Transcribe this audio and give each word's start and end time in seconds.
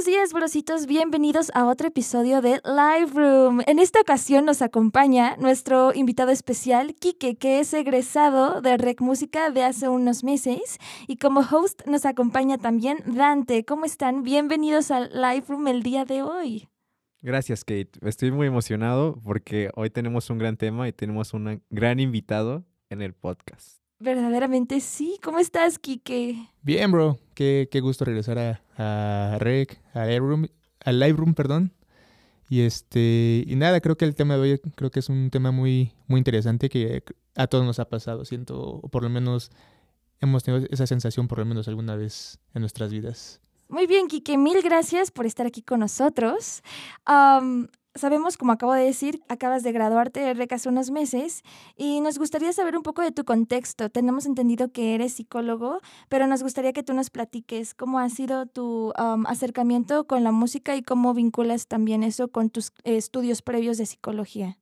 Buenos 0.00 0.14
días, 0.14 0.32
brositos. 0.32 0.86
Bienvenidos 0.86 1.52
a 1.52 1.66
otro 1.66 1.88
episodio 1.88 2.40
de 2.40 2.62
Live 2.64 3.12
Room. 3.12 3.60
En 3.66 3.78
esta 3.78 4.00
ocasión 4.00 4.46
nos 4.46 4.62
acompaña 4.62 5.36
nuestro 5.36 5.92
invitado 5.92 6.30
especial, 6.30 6.94
Quique, 6.94 7.36
que 7.36 7.60
es 7.60 7.74
egresado 7.74 8.62
de 8.62 8.78
Rec 8.78 9.02
Música 9.02 9.50
de 9.50 9.62
hace 9.62 9.90
unos 9.90 10.24
meses. 10.24 10.78
Y 11.06 11.18
como 11.18 11.40
host 11.40 11.86
nos 11.86 12.06
acompaña 12.06 12.56
también 12.56 13.02
Dante. 13.04 13.66
¿Cómo 13.66 13.84
están? 13.84 14.22
Bienvenidos 14.22 14.90
al 14.90 15.10
Live 15.12 15.44
Room 15.48 15.68
el 15.68 15.82
día 15.82 16.06
de 16.06 16.22
hoy. 16.22 16.66
Gracias, 17.20 17.62
Kate. 17.62 17.90
Estoy 18.00 18.30
muy 18.30 18.46
emocionado 18.46 19.20
porque 19.22 19.68
hoy 19.74 19.90
tenemos 19.90 20.30
un 20.30 20.38
gran 20.38 20.56
tema 20.56 20.88
y 20.88 20.94
tenemos 20.94 21.34
un 21.34 21.62
gran 21.68 22.00
invitado 22.00 22.64
en 22.88 23.02
el 23.02 23.12
podcast. 23.12 23.79
Verdaderamente 24.00 24.80
sí. 24.80 25.18
¿Cómo 25.22 25.38
estás, 25.38 25.78
Kike? 25.78 26.48
Bien, 26.62 26.90
bro. 26.90 27.18
Qué, 27.34 27.68
qué 27.70 27.80
gusto 27.80 28.06
regresar 28.06 28.38
a, 28.38 28.60
a 29.34 29.38
Rec, 29.38 29.78
a 29.92 30.06
Live 30.06 30.50
a 30.84 30.92
Live 30.92 31.32
perdón. 31.34 31.72
Y 32.48 32.62
este, 32.62 33.44
y 33.46 33.54
nada, 33.56 33.80
creo 33.80 33.96
que 33.96 34.06
el 34.06 34.14
tema 34.14 34.34
de 34.34 34.40
hoy 34.40 34.60
creo 34.74 34.90
que 34.90 35.00
es 35.00 35.08
un 35.08 35.30
tema 35.30 35.52
muy, 35.52 35.92
muy 36.08 36.18
interesante 36.18 36.68
que 36.68 37.04
a 37.36 37.46
todos 37.46 37.64
nos 37.64 37.78
ha 37.78 37.88
pasado, 37.88 38.24
siento, 38.24 38.58
o 38.58 38.88
por 38.88 39.04
lo 39.04 39.10
menos 39.10 39.50
hemos 40.20 40.42
tenido 40.42 40.66
esa 40.70 40.86
sensación 40.86 41.28
por 41.28 41.38
lo 41.38 41.44
menos 41.44 41.68
alguna 41.68 41.94
vez 41.94 42.40
en 42.54 42.62
nuestras 42.62 42.90
vidas. 42.90 43.40
Muy 43.68 43.86
bien, 43.86 44.08
Kike, 44.08 44.36
mil 44.36 44.62
gracias 44.62 45.12
por 45.12 45.26
estar 45.26 45.46
aquí 45.46 45.62
con 45.62 45.78
nosotros. 45.78 46.62
Sabemos, 47.94 48.36
como 48.36 48.52
acabo 48.52 48.72
de 48.72 48.84
decir, 48.84 49.22
acabas 49.28 49.62
de 49.62 49.72
graduarte 49.72 50.20
de 50.20 50.34
REC 50.34 50.52
hace 50.52 50.68
unos 50.68 50.90
meses 50.90 51.42
y 51.76 52.00
nos 52.00 52.18
gustaría 52.18 52.52
saber 52.52 52.76
un 52.76 52.82
poco 52.82 53.02
de 53.02 53.12
tu 53.12 53.24
contexto. 53.24 53.90
Tenemos 53.90 54.26
entendido 54.26 54.72
que 54.72 54.94
eres 54.94 55.14
psicólogo, 55.14 55.80
pero 56.08 56.26
nos 56.26 56.42
gustaría 56.42 56.72
que 56.72 56.82
tú 56.82 56.94
nos 56.94 57.10
platiques 57.10 57.74
cómo 57.74 57.98
ha 57.98 58.08
sido 58.08 58.46
tu 58.46 58.92
acercamiento 59.26 60.06
con 60.06 60.24
la 60.24 60.32
música 60.32 60.76
y 60.76 60.82
cómo 60.82 61.14
vinculas 61.14 61.66
también 61.66 62.02
eso 62.02 62.28
con 62.28 62.50
tus 62.50 62.72
estudios 62.84 63.42
previos 63.42 63.78
de 63.78 63.86
psicología. 63.86 64.58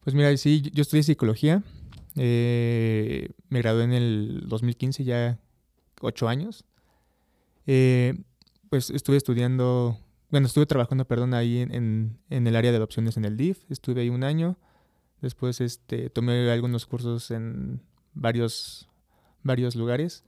Pues 0.00 0.14
mira, 0.14 0.34
sí, 0.36 0.62
yo 0.72 0.82
estudié 0.82 1.02
psicología. 1.02 1.62
Eh, 2.16 3.30
me 3.48 3.60
gradué 3.60 3.84
en 3.84 3.92
el 3.92 4.44
2015, 4.46 5.04
ya 5.04 5.38
ocho 6.00 6.28
años. 6.28 6.64
Eh, 7.66 8.14
pues 8.70 8.90
estuve 8.90 9.16
estudiando, 9.16 9.98
bueno, 10.30 10.46
estuve 10.46 10.66
trabajando, 10.66 11.06
perdón, 11.06 11.34
ahí 11.34 11.60
en, 11.60 12.18
en, 12.28 12.46
el 12.46 12.56
área 12.56 12.70
de 12.70 12.76
adopciones 12.76 13.16
en 13.16 13.24
el 13.24 13.36
DIF, 13.36 13.70
estuve 13.70 14.02
ahí 14.02 14.10
un 14.10 14.24
año, 14.24 14.58
después 15.20 15.60
este, 15.60 16.10
tomé 16.10 16.50
algunos 16.50 16.86
cursos 16.86 17.30
en 17.30 17.80
varios, 18.14 18.88
varios 19.42 19.74
lugares. 19.74 20.24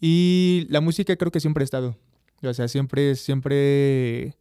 Y 0.00 0.66
la 0.68 0.80
música 0.80 1.16
creo 1.16 1.30
que 1.30 1.40
siempre 1.40 1.62
ha 1.62 1.64
estado, 1.64 1.96
o 2.42 2.52
sea, 2.52 2.68
siempre, 2.68 3.14
siempre, 3.14 4.36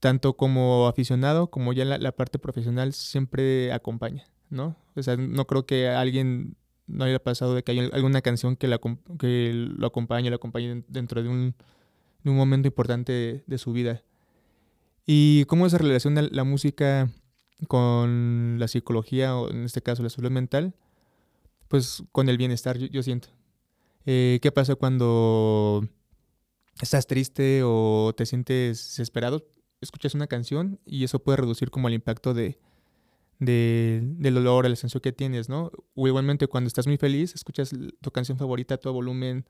tanto 0.00 0.36
como 0.36 0.88
aficionado 0.88 1.48
como 1.48 1.72
ya 1.72 1.84
la, 1.84 1.98
la 1.98 2.12
parte 2.12 2.38
profesional, 2.38 2.92
siempre 2.94 3.72
acompaña, 3.72 4.24
¿no? 4.50 4.76
O 4.96 5.02
sea, 5.02 5.16
no 5.16 5.46
creo 5.46 5.66
que 5.66 5.88
alguien 5.88 6.56
no 6.88 7.04
haya 7.04 7.22
pasado 7.22 7.54
de 7.54 7.62
que 7.62 7.72
haya 7.72 7.88
alguna 7.92 8.22
canción 8.22 8.56
que, 8.56 8.66
la, 8.66 8.80
que 9.18 9.52
lo 9.52 9.86
acompañe, 9.86 10.30
lo 10.30 10.36
acompañe 10.36 10.82
dentro 10.88 11.22
de 11.22 11.28
un 11.28 11.54
un 12.28 12.36
momento 12.36 12.68
importante 12.68 13.44
de, 13.46 13.58
su 13.58 13.72
vida. 13.72 14.02
Y 15.06 15.44
cómo 15.46 15.68
se 15.68 15.78
relaciona 15.78 16.22
la 16.22 16.44
música 16.44 17.10
con 17.66 18.56
la 18.58 18.68
psicología, 18.68 19.36
o 19.36 19.50
en 19.50 19.64
este 19.64 19.82
caso 19.82 20.02
la 20.02 20.10
salud 20.10 20.30
mental, 20.30 20.74
pues 21.68 22.02
con 22.12 22.28
el 22.28 22.38
bienestar, 22.38 22.78
yo, 22.78 23.02
siento. 23.02 23.28
Eh, 24.06 24.38
¿Qué 24.42 24.52
pasa 24.52 24.74
cuando 24.74 25.86
estás 26.80 27.06
triste 27.06 27.62
o 27.64 28.12
te 28.16 28.26
sientes 28.26 28.78
desesperado? 28.78 29.46
Escuchas 29.80 30.14
una 30.14 30.26
canción 30.26 30.80
y 30.84 31.04
eso 31.04 31.22
puede 31.22 31.36
reducir 31.36 31.70
como 31.70 31.88
el 31.88 31.94
impacto 31.94 32.34
de, 32.34 32.58
del 33.38 34.34
dolor, 34.34 34.66
el 34.66 34.76
sensación 34.76 35.00
que 35.00 35.12
tienes, 35.12 35.48
¿no? 35.48 35.70
O 35.94 36.08
igualmente 36.08 36.46
cuando 36.48 36.68
estás 36.68 36.86
muy 36.86 36.96
feliz, 36.96 37.34
escuchas 37.34 37.70
tu 38.00 38.10
canción 38.10 38.38
favorita 38.38 38.74
a 38.74 38.78
todo 38.78 38.92
volumen 38.92 39.46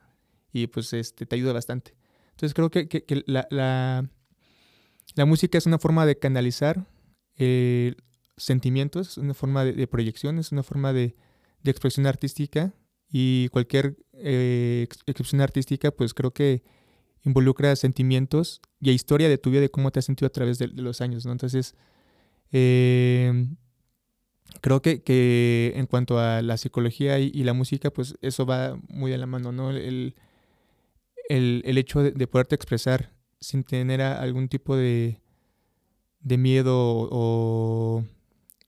y 0.53 0.67
pues 0.67 0.93
este, 0.93 1.27
te 1.27 1.37
ayuda 1.37 1.53
bastante. 1.53 1.94
Entonces 2.38 2.54
creo 2.54 2.71
que, 2.71 3.25
la, 3.26 4.06
música 5.26 5.59
es 5.59 5.66
una 5.66 5.81
forma 5.81 6.06
de 6.06 6.21
canalizar 6.21 6.87
eh, 7.37 7.97
sentimientos, 8.37 9.09
es 9.09 9.19
una 9.19 9.34
forma 9.34 9.65
de, 9.65 9.87
proyección, 9.88 10.38
es 10.38 10.53
una 10.53 10.62
forma 10.62 10.93
de, 10.93 11.16
expresión 11.65 12.06
artística 12.06 12.72
y 13.10 13.49
cualquier 13.49 13.97
eh, 14.12 14.87
expresión 15.06 15.41
artística 15.41 15.91
pues 15.91 16.15
creo 16.15 16.31
que 16.31 16.62
involucra 17.25 17.75
sentimientos 17.75 18.60
y 18.81 18.91
historia 18.91 19.28
de 19.28 19.38
tu 19.38 19.50
vida, 19.50 19.62
de 19.62 19.70
cómo 19.70 19.91
te 19.91 19.99
has 19.99 20.05
sentido 20.05 20.28
a 20.28 20.31
través 20.31 20.59
de, 20.59 20.69
los 20.69 21.00
años, 21.00 21.26
¿no? 21.26 21.32
Entonces, 21.32 21.75
eh, 22.53 23.49
creo 24.60 24.81
que, 24.81 25.72
en 25.75 25.87
cuanto 25.87 26.20
a 26.20 26.41
la 26.43 26.56
psicología 26.56 27.19
y, 27.19 27.43
la 27.43 27.53
música, 27.53 27.91
pues 27.91 28.16
eso 28.22 28.47
va 28.47 28.78
muy 28.88 29.10
de 29.10 29.19
la 29.19 29.26
mano, 29.26 29.50
¿no? 29.50 29.72
El, 29.72 30.15
el, 31.28 31.62
el 31.65 31.78
hecho 31.78 32.03
de, 32.03 32.27
poderte 32.27 32.55
expresar 32.55 33.12
sin 33.39 33.62
tener 33.62 34.00
algún 34.00 34.49
tipo 34.49 34.75
de, 34.77 35.21
de 36.21 36.39
miedo 36.39 36.75
o, 36.77 38.05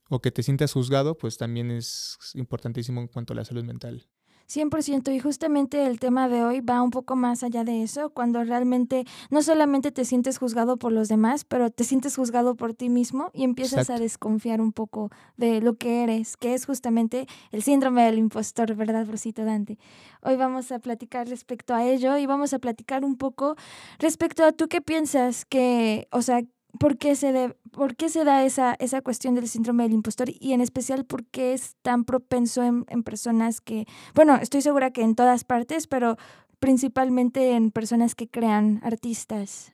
o, 0.09 0.21
que 0.21 0.31
te 0.31 0.43
sientas 0.43 0.71
juzgado, 0.71 1.17
pues 1.17 1.37
también 1.37 1.71
es 1.71 2.17
importantísimo 2.35 3.01
en 3.01 3.07
cuanto 3.07 3.33
a 3.33 3.35
la 3.35 3.45
salud 3.45 3.63
mental. 3.63 4.07
100% 4.51 5.13
y 5.13 5.19
justamente 5.19 5.85
el 5.85 5.99
tema 5.99 6.27
de 6.27 6.43
hoy 6.43 6.59
va 6.59 6.81
un 6.81 6.91
poco 6.91 7.15
más 7.15 7.41
allá 7.41 7.63
de 7.63 7.83
eso, 7.83 8.09
cuando 8.09 8.43
realmente 8.43 9.05
no 9.29 9.41
solamente 9.41 9.91
te 9.91 10.03
sientes 10.03 10.37
juzgado 10.37 10.77
por 10.77 10.91
los 10.91 11.07
demás, 11.07 11.45
pero 11.45 11.69
te 11.69 11.85
sientes 11.85 12.17
juzgado 12.17 12.55
por 12.55 12.73
ti 12.73 12.89
mismo 12.89 13.31
y 13.33 13.45
empiezas 13.45 13.89
a 13.89 13.97
desconfiar 13.97 14.59
un 14.59 14.73
poco 14.73 15.09
de 15.37 15.61
lo 15.61 15.75
que 15.75 16.03
eres, 16.03 16.35
que 16.35 16.53
es 16.53 16.65
justamente 16.65 17.27
el 17.51 17.63
síndrome 17.63 18.03
del 18.03 18.17
impostor, 18.17 18.75
¿verdad, 18.75 19.07
Rosito 19.09 19.45
Dante? 19.45 19.79
Hoy 20.21 20.35
vamos 20.35 20.71
a 20.73 20.79
platicar 20.79 21.29
respecto 21.29 21.73
a 21.73 21.85
ello 21.85 22.17
y 22.17 22.25
vamos 22.25 22.53
a 22.53 22.59
platicar 22.59 23.05
un 23.05 23.15
poco 23.15 23.55
respecto 23.99 24.43
a 24.43 24.51
tú 24.51 24.67
qué 24.67 24.81
piensas 24.81 25.45
que, 25.45 26.07
o 26.11 26.21
sea, 26.21 26.41
por 26.79 26.97
qué 26.97 27.15
se, 27.15 27.55
por 27.71 27.95
qué 27.95 28.09
se 28.09 28.23
da 28.23 28.45
esa, 28.45 28.75
esa 28.79 29.01
cuestión 29.01 29.35
del 29.35 29.47
síndrome 29.47 29.83
del 29.83 29.93
impostor 29.93 30.29
y 30.29 30.53
en 30.53 30.61
especial 30.61 31.05
por 31.05 31.25
qué 31.25 31.53
es 31.53 31.75
tan 31.81 32.05
propenso 32.05 32.63
en, 32.63 33.03
personas 33.03 33.61
que, 33.61 33.85
bueno, 34.13 34.35
estoy 34.35 34.61
segura 34.61 34.91
que 34.91 35.01
en 35.01 35.15
todas 35.15 35.43
partes, 35.43 35.87
pero 35.87 36.17
principalmente 36.59 37.51
en 37.51 37.71
personas 37.71 38.15
que 38.15 38.27
crean 38.27 38.79
artistas. 38.83 39.73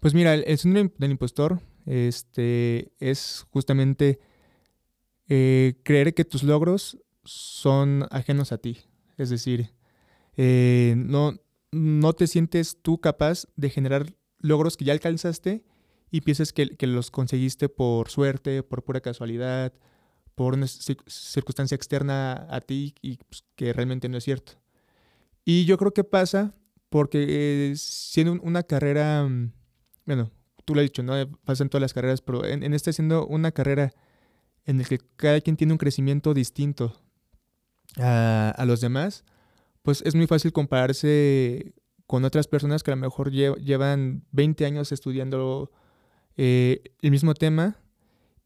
Pues 0.00 0.14
mira, 0.14 0.34
el, 0.34 0.58
síndrome 0.58 0.92
del 0.98 1.10
impostor 1.12 1.60
este, 1.86 2.92
es 2.98 3.46
justamente 3.50 4.20
eh, 5.28 5.74
creer 5.82 6.14
que 6.14 6.24
tus 6.24 6.42
logros 6.42 6.98
son 7.24 8.06
ajenos 8.10 8.52
a 8.52 8.58
ti. 8.58 8.78
Es 9.16 9.30
decir, 9.30 9.72
eh, 10.36 10.94
no, 10.96 11.34
no 11.72 12.12
te 12.12 12.26
sientes 12.26 12.78
tú 12.80 13.00
capaz 13.00 13.46
de 13.56 13.70
generar 13.70 14.14
logros 14.38 14.76
que 14.76 14.84
ya 14.84 14.92
alcanzaste 14.92 15.64
y 16.10 16.20
piensas 16.22 16.52
que, 16.52 16.76
los 16.86 17.10
conseguiste 17.10 17.68
por 17.68 18.08
suerte, 18.08 18.62
por 18.62 18.82
pura 18.82 19.00
casualidad, 19.00 19.72
por 20.34 20.54
una 20.54 20.66
circunstancia 20.66 21.74
externa 21.74 22.46
a 22.50 22.60
ti 22.60 22.94
y 23.02 23.18
pues, 23.28 23.44
que 23.56 23.72
realmente 23.72 24.08
no 24.08 24.18
es 24.18 24.24
cierto. 24.24 24.52
Y 25.44 25.64
yo 25.64 25.78
creo 25.78 25.92
que 25.92 26.04
pasa 26.04 26.54
porque 26.88 27.74
siendo 27.76 28.40
una 28.42 28.62
carrera, 28.62 29.26
mm, 29.28 29.52
bueno, 30.06 30.30
tú 30.64 30.74
lo 30.74 30.80
has 30.80 30.86
dicho, 30.86 31.02
¿no? 31.02 31.14
Pasa 31.44 31.62
en 31.62 31.68
todas 31.68 31.82
las 31.82 31.94
carreras, 31.94 32.20
pero 32.22 32.44
en, 32.44 32.62
en 32.62 32.74
esta 32.74 32.92
siendo 32.92 33.26
una 33.26 33.52
carrera 33.52 33.92
en 34.64 34.78
la 34.78 34.84
que 34.84 34.98
cada 35.16 35.40
quien 35.40 35.56
tiene 35.56 35.72
un 35.72 35.78
crecimiento 35.78 36.34
distinto 36.34 36.94
a, 37.96 38.50
a, 38.50 38.64
los 38.66 38.80
demás, 38.80 39.24
pues 39.82 40.02
es 40.02 40.14
muy 40.14 40.26
fácil 40.26 40.52
compararse 40.52 41.74
con 42.06 42.24
otras 42.24 42.46
personas 42.46 42.82
que 42.82 42.90
a 42.90 42.96
lo 42.96 43.00
mejor 43.00 43.30
llevan 43.30 44.24
20 44.32 44.64
años 44.66 44.92
estudiando 44.92 45.70
eh, 46.38 46.82
el 47.02 47.10
mismo 47.10 47.34
tema 47.34 47.76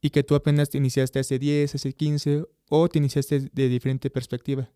y 0.00 0.10
que 0.10 0.24
tú 0.24 0.34
apenas 0.34 0.70
te 0.70 0.78
iniciaste 0.78 1.18
hace 1.18 1.38
10, 1.38 1.74
hace 1.74 1.92
15 1.92 2.44
o 2.70 2.88
te 2.88 2.98
iniciaste 2.98 3.50
de 3.52 3.68
diferente 3.68 4.08
perspectiva. 4.08 4.70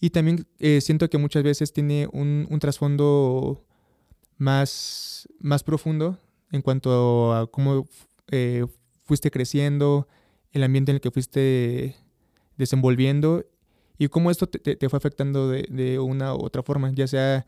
Y 0.00 0.10
también 0.10 0.46
eh, 0.58 0.80
siento 0.80 1.08
que 1.08 1.16
muchas 1.16 1.44
veces 1.44 1.72
tiene 1.72 2.08
un, 2.12 2.48
un 2.50 2.58
trasfondo 2.58 3.64
más, 4.36 5.28
más 5.38 5.62
profundo 5.62 6.18
en 6.50 6.60
cuanto 6.60 7.32
a 7.32 7.46
cómo 7.46 7.86
eh, 8.32 8.66
fuiste 9.04 9.30
creciendo, 9.30 10.08
el 10.50 10.64
ambiente 10.64 10.90
en 10.90 10.96
el 10.96 11.00
que 11.00 11.12
fuiste 11.12 11.94
desenvolviendo 12.56 13.46
y 13.96 14.08
cómo 14.08 14.30
esto 14.30 14.48
te, 14.48 14.74
te 14.74 14.88
fue 14.88 14.96
afectando 14.96 15.48
de, 15.48 15.68
de, 15.70 16.00
una 16.00 16.34
u 16.34 16.44
otra 16.44 16.64
forma, 16.64 16.90
ya 16.92 17.06
sea 17.06 17.46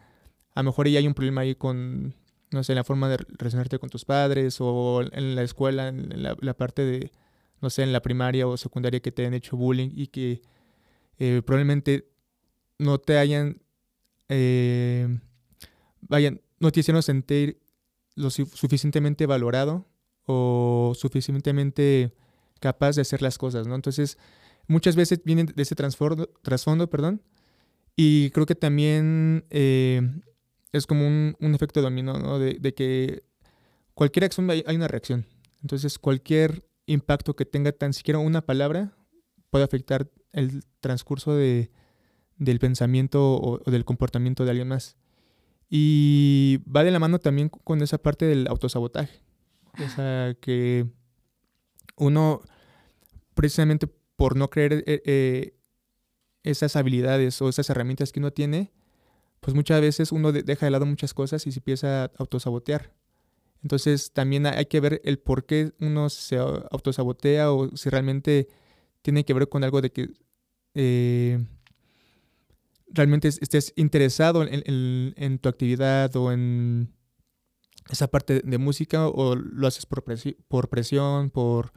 a 0.55 0.63
lo 0.63 0.71
mejor 0.71 0.87
ya 0.89 1.01
hay 1.01 1.09
un 1.09 1.15
problema 1.15 1.41
ahí 1.41 1.57
con 1.57 2.15
no 2.53 2.63
sé, 2.63 2.75
la 2.75 2.85
forma 2.85 3.09
de 3.09 3.17
relacionarte 3.17 3.79
con 3.79 3.91
tus 3.91 4.05
padres 4.05 4.57
o 4.61 5.03
en 5.13 5.35
la 5.35 5.43
escuela, 5.43 5.89
en 5.89 6.23
la, 6.23 6.55
parte 6.55 6.83
de, 6.83 7.11
no 7.61 7.71
sé, 7.71 7.83
en 7.83 7.93
la 7.93 8.03
primaria 8.03 8.47
o 8.47 8.57
secundaria 8.57 9.01
que 9.01 9.13
te 9.13 9.27
han 9.27 9.35
hecho 9.35 9.57
bullying 9.57 9.91
y 9.95 10.09
que 10.09 10.43
eh, 11.19 11.43
probablemente 11.45 12.09
no 12.79 12.99
te 12.99 13.19
hayan, 13.19 13.63
eh, 14.29 15.19
vayan, 16.01 16.41
no 16.61 16.71
te 16.71 16.81
hicieron 16.81 17.03
sentir 17.03 17.61
lo 18.15 18.31
suficientemente 18.31 19.27
valorado 19.27 19.87
o 20.27 20.93
suficientemente 20.95 22.15
capaz 22.61 22.97
de 22.97 23.03
hacer 23.03 23.23
las 23.23 23.39
cosas, 23.39 23.67
¿no? 23.67 23.75
Entonces, 23.75 24.19
muchas 24.69 24.95
veces 24.95 25.21
vienen 25.25 25.47
de 25.47 25.63
ese 25.63 25.75
trasfondo, 25.75 26.91
perdón, 26.91 27.23
y 27.97 28.31
creo 28.31 28.47
que 28.47 28.55
también 28.55 29.45
eh, 29.51 30.03
es 30.73 30.87
como 30.87 31.07
un, 31.07 31.55
efecto 31.55 31.83
dominó, 31.83 32.19
¿no? 32.19 32.39
De, 32.39 32.75
que 32.75 33.23
cualquier 33.95 34.25
acción 34.25 34.51
hay, 34.51 34.65
una 34.75 34.89
reacción. 34.89 35.27
Entonces, 35.61 35.99
cualquier 35.99 36.65
impacto 36.87 37.37
que 37.37 37.45
tenga 37.45 37.73
tan 37.73 37.93
siquiera 37.93 38.19
una 38.19 38.45
palabra 38.45 38.97
puede 39.51 39.65
afectar 39.65 40.11
el 40.33 40.65
transcurso 40.81 41.35
de, 41.35 41.71
del 42.39 42.59
pensamiento 42.59 43.37
o, 43.37 43.59
del 43.71 43.85
comportamiento 43.85 44.45
de 44.45 44.51
alguien 44.51 44.69
más. 44.69 44.97
Y 45.69 46.61
va 46.65 46.85
de 46.85 46.91
la 46.91 46.99
mano 46.99 47.19
también 47.19 47.49
con 47.49 47.83
esa 47.83 47.99
parte 47.99 48.25
del 48.27 48.47
autosabotaje. 48.49 49.21
O 49.83 49.89
sea, 49.89 50.35
que 50.41 50.87
uno, 51.97 52.43
precisamente 53.35 53.87
por 54.17 54.37
no 54.37 54.51
creer 54.51 54.85
eh, 54.87 55.03
eh, 55.05 55.55
esas 56.43 56.77
habilidades 56.77 57.41
o 57.41 57.49
esas 57.49 57.69
herramientas 57.71 58.13
que 58.13 58.21
uno 58.21 58.33
tiene, 58.33 58.73
pues 59.43 59.57
muchas 59.57 59.81
veces 59.81 60.13
uno 60.13 60.31
deja 60.31 60.67
de 60.67 60.71
lado 60.71 60.87
muchas 60.87 61.13
cosas 61.13 61.45
y 61.49 61.53
se 61.53 61.59
empieza 61.59 62.05
a 62.05 62.11
autosabotear. 62.17 62.95
Entonces 63.61 64.13
también 64.13 64.47
hay 64.47 64.67
que 64.67 64.79
ver 64.79 65.01
el 65.05 65.19
por 65.19 65.47
qué 65.47 65.73
uno 65.81 66.11
se 66.11 66.37
autosabotea 66.39 67.51
o 67.51 67.77
si 67.77 67.91
realmente 67.91 68.47
tiene 69.03 69.25
que 69.25 69.35
ver 69.35 69.49
con 69.49 69.65
algo 69.65 69.81
de 69.81 69.91
que 69.91 70.11
eh, 70.75 71.45
realmente 72.87 73.27
estés 73.27 73.73
interesado 73.75 74.47
en, 74.49 75.39
tu 75.41 75.49
actividad 75.49 76.15
o 76.15 76.31
en 76.31 76.93
esa 77.91 78.07
parte 78.07 78.43
de 78.45 78.59
música 78.59 79.09
o 79.09 79.35
lo 79.35 79.67
haces 79.67 79.87
por, 79.87 80.05
por 80.47 80.69
presión, 80.69 81.31
por 81.31 81.73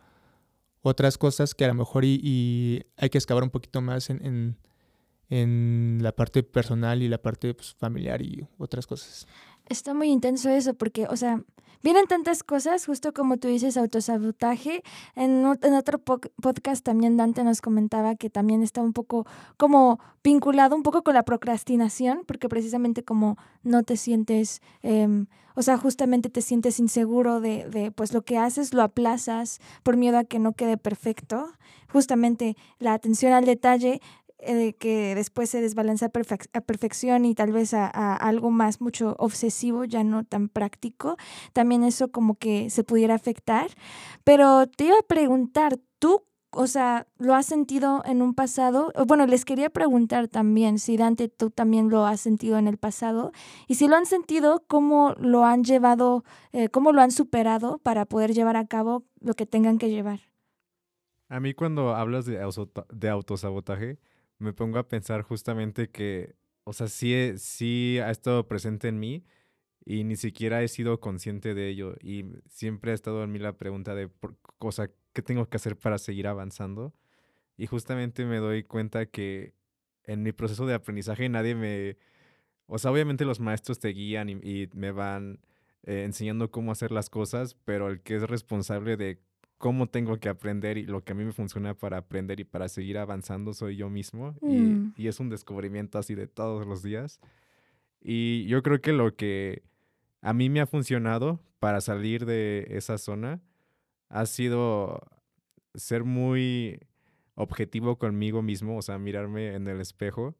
otras 0.83 1.17
cosas 1.17 1.55
que 1.55 1.65
a 1.65 1.69
lo 1.69 1.73
mejor 1.73 2.05
y, 2.05 2.85
hay 2.95 3.09
que 3.09 3.17
excavar 3.17 3.43
un 3.43 3.49
poquito 3.49 3.81
más 3.81 4.11
en, 4.11 4.55
la 5.29 6.11
parte 6.11 6.43
personal 6.43 7.01
y 7.01 7.07
la 7.07 7.17
parte 7.17 7.53
pues, 7.53 7.73
familiar 7.73 8.21
y 8.21 8.47
otras 8.57 8.87
cosas. 8.87 9.27
Está 9.67 9.93
muy 9.93 10.09
intenso 10.09 10.49
eso 10.49 10.75
porque, 10.75 11.07
o 11.07 11.17
sea, 11.17 11.41
vienen 11.85 12.07
tantas 12.07 12.43
cosas, 12.43 12.85
justo 12.85 13.13
como 13.13 13.37
tú 13.37 13.47
dices, 13.47 13.77
autosabotaje. 13.77 14.83
En, 15.15 15.45
en 15.61 15.73
otro 15.73 15.99
podcast 15.99 16.83
también 16.83 17.15
Dante 17.17 17.43
nos 17.43 17.61
comentaba 17.61 18.15
que 18.15 18.29
también 18.29 18.63
está 18.63 18.81
un 18.81 18.93
poco 18.93 19.27
como 19.57 19.99
vinculado 20.23 20.75
un 20.75 20.83
poco 20.83 21.03
con 21.03 21.13
la 21.13 21.23
procrastinación, 21.23 22.23
porque 22.25 22.49
precisamente 22.49 23.03
como 23.03 23.37
no 23.63 23.83
te 23.83 23.97
sientes, 23.97 24.61
em, 24.81 25.27
o 25.55 25.61
sea, 25.61 25.77
justamente 25.77 26.29
te 26.29 26.41
sientes 26.41 26.79
inseguro 26.79 27.39
de, 27.39 27.69
de, 27.69 27.91
pues 27.91 28.13
lo 28.13 28.23
que 28.23 28.37
haces, 28.37 28.73
lo 28.73 28.81
aplazas 28.81 29.59
por 29.83 29.95
miedo 29.95 30.17
a 30.17 30.23
que 30.23 30.39
no 30.39 30.53
quede 30.53 30.77
perfecto. 30.77 31.51
Justamente 31.91 32.57
la 32.79 32.93
atención 32.93 33.31
al 33.31 33.45
detalle 33.45 34.01
eh, 34.39 34.73
que 34.73 35.15
después 35.15 35.49
se 35.49 35.61
desbalance 35.61 36.05
a, 36.05 36.09
perfección 36.09 37.23
y 37.23 37.35
tal 37.35 37.53
vez 37.53 37.73
a, 37.73 37.87
algo 38.15 38.51
más 38.51 38.81
mucho 38.81 39.15
obsesivo, 39.17 39.85
ya 39.85 40.03
no 40.03 40.25
tan 40.25 40.49
práctico, 40.49 41.15
también 41.53 41.83
eso 41.83 42.11
como 42.11 42.35
que 42.35 42.69
se 42.69 42.83
pudiera 42.83 43.15
afectar. 43.15 43.71
Pero 44.23 44.67
te 44.67 44.85
iba 44.85 44.95
a 44.99 45.07
preguntar, 45.07 45.79
¿tú, 45.99 46.23
o 46.51 46.67
sea, 46.67 47.07
lo 47.17 47.33
has 47.33 47.45
sentido 47.45 48.03
en 48.05 48.21
un 48.21 48.33
pasado? 48.33 48.91
Bueno, 49.07 49.25
les 49.25 49.45
quería 49.45 49.69
preguntar 49.69 50.27
también 50.27 50.79
si 50.79 50.97
Dante, 50.97 51.29
tú 51.29 51.49
también 51.49 51.89
lo 51.89 52.05
has 52.05 52.19
sentido 52.19 52.57
en 52.57 52.67
el 52.67 52.77
pasado 52.77 53.31
y 53.67 53.75
si 53.75 53.87
lo 53.87 53.95
han 53.95 54.05
sentido, 54.05 54.63
¿cómo 54.67 55.15
lo 55.17 55.45
han 55.45 55.63
llevado, 55.63 56.25
eh, 56.51 56.67
cómo 56.69 56.91
lo 56.91 57.01
han 57.01 57.11
superado 57.11 57.77
para 57.79 58.05
poder 58.05 58.33
llevar 58.33 58.57
a 58.57 58.67
cabo 58.67 59.05
lo 59.21 59.33
que 59.33 59.45
tengan 59.45 59.77
que 59.77 59.89
llevar? 59.89 60.19
A 61.29 61.39
mí 61.39 61.53
cuando 61.53 61.95
hablas 61.95 62.25
de, 62.25 62.39
de 62.93 63.09
autosabotaje, 63.09 63.97
me 64.39 64.53
pongo 64.53 64.79
a 64.79 64.87
pensar 64.87 65.21
justamente 65.21 65.89
que, 65.89 66.35
o 66.63 66.73
sea, 66.73 66.87
sí, 66.87 67.33
sí 67.37 67.99
ha 67.99 68.11
estado 68.11 68.47
presente 68.47 68.87
en 68.87 68.99
mí 68.99 69.23
y 69.85 70.03
ni 70.03 70.15
siquiera 70.15 70.63
he 70.63 70.67
sido 70.67 70.99
consciente 70.99 71.53
de 71.53 71.69
ello. 71.69 71.95
Y 72.01 72.25
siempre 72.49 72.91
ha 72.91 72.95
estado 72.95 73.23
en 73.23 73.31
mí 73.31 73.39
la 73.39 73.53
pregunta 73.53 73.95
de, 73.95 74.09
o 74.59 74.71
sea, 74.71 74.89
¿qué 75.13 75.21
tengo 75.21 75.47
que 75.49 75.57
hacer 75.57 75.77
para 75.77 75.97
seguir 75.97 76.27
avanzando? 76.27 76.93
Y 77.57 77.67
justamente 77.67 78.25
me 78.25 78.37
doy 78.37 78.63
cuenta 78.63 79.05
que 79.05 79.53
en 80.03 80.23
mi 80.23 80.31
proceso 80.33 80.65
de 80.65 80.73
aprendizaje 80.75 81.29
nadie 81.29 81.55
me... 81.55 81.97
O 82.67 82.79
sea, 82.79 82.91
obviamente 82.91 83.25
los 83.25 83.39
maestros 83.39 83.79
te 83.79 83.89
guían 83.89 84.29
y, 84.29 84.67
me 84.73 84.91
van 84.91 85.39
eh, 85.83 86.03
enseñando 86.03 86.51
cómo 86.51 86.71
hacer 86.71 86.91
las 86.91 87.09
cosas, 87.09 87.55
pero 87.65 87.89
el 87.89 88.01
que 88.01 88.15
es 88.15 88.23
responsable 88.23 88.97
de 88.97 89.19
cómo 89.57 89.87
tengo 89.87 90.19
que 90.19 90.29
aprender 90.29 90.77
y 90.77 90.85
lo 90.85 91.03
que 91.03 91.13
a 91.13 91.15
mí 91.15 91.23
me 91.23 91.31
funciona 91.31 91.73
para 91.73 91.97
aprender 91.97 92.39
y 92.39 92.43
para 92.43 92.67
seguir 92.67 92.97
avanzando 92.97 93.53
soy 93.53 93.77
yo 93.77 93.89
mismo. 93.89 94.35
Mm. 94.41 94.93
Y, 94.97 95.07
es 95.07 95.19
un 95.19 95.29
descubrimiento 95.29 95.97
así 95.97 96.15
de 96.15 96.27
todos 96.27 96.67
los 96.67 96.83
días. 96.83 97.19
Y 98.01 98.45
yo 98.45 98.61
creo 98.63 98.81
que 98.81 98.93
lo 98.93 99.15
que 99.15 99.63
a 100.21 100.33
mí 100.33 100.49
me 100.49 100.59
ha 100.59 100.67
funcionado 100.67 101.39
para 101.59 101.81
salir 101.81 102.25
de 102.25 102.67
esa 102.69 102.97
zona 102.97 103.41
ha 104.09 104.25
sido 104.25 105.01
ser 105.73 106.03
muy 106.03 106.79
objetivo 107.35 107.97
conmigo 107.97 108.41
mismo, 108.41 108.77
o 108.77 108.81
sea, 108.81 108.97
mirarme 108.97 109.55
en 109.55 109.67
el 109.67 109.81
espejo 109.81 110.35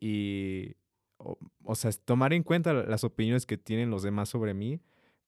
y, 0.00 0.76
o 1.18 1.74
sea, 1.74 1.90
tomar 2.04 2.32
en 2.32 2.42
cuenta 2.42 2.72
las 2.72 3.04
opiniones 3.04 3.46
que 3.46 3.56
tienen 3.56 3.90
los 3.90 4.02
demás 4.02 4.28
sobre 4.28 4.52
mí, 4.52 4.80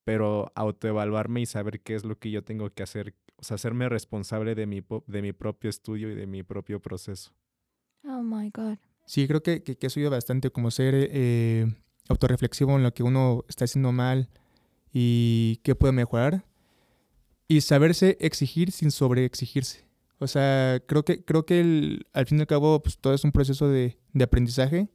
pero 0.05 0.53
autoevaluarme 0.55 1.41
y 1.41 1.47
saber 1.47 1.81
qué 1.81 1.95
es 1.95 2.05
lo 2.05 2.19
que 2.19 2.31
yo 2.31 2.45
tengo 2.45 2.71
que 2.71 2.83
hacer 2.83 3.15
o 3.37 3.45
sea, 3.45 3.57
hacerme 3.57 3.89
responsable 3.89 4.55
de 4.55 4.67
mi, 4.67 4.83
de 5.07 5.23
mi 5.23 5.33
propio 5.33 5.71
estudio 5.71 6.11
y 6.11 6.15
de 6.15 6.27
mi 6.27 6.43
propio 6.43 6.81
proceso. 6.81 7.33
Oh 8.05 8.23
my 8.23 8.51
God. 8.51 8.79
Sí, 9.05 9.27
creo 9.29 9.43
que, 9.43 9.63
que, 9.63 9.77
que 9.77 10.09
bastante 10.09 10.51
como 10.51 10.71
ser 10.71 10.95
eh, 10.95 11.67
autorreflexivo 12.09 12.77
en 12.77 12.83
lo 12.83 12.93
que 12.93 13.03
uno 13.03 13.45
está 13.49 13.65
haciendo 13.65 13.93
mal 13.93 14.29
y 14.93 15.61
qué 15.63 15.75
puede 15.75 15.93
mejorar. 15.93 16.45
Y 17.49 17.61
saberse 17.61 18.17
exigir 18.21 18.73
sin 18.73 18.91
sobreexigirse. 18.91 19.87
O 20.19 20.27
sea, 20.27 20.83
creo 20.87 21.05
que, 21.05 21.25
creo 21.25 21.47
que 21.47 22.01
al 22.13 22.27
fin 22.27 22.39
y 22.39 22.41
al 22.41 22.47
cabo 22.47 22.83
pues, 22.83 22.99
todo 22.99 23.15
es 23.15 23.23
un 23.23 23.33
proceso 23.33 23.69
de, 23.69 23.99
de 24.13 24.25
aprendizaje. 24.25 24.89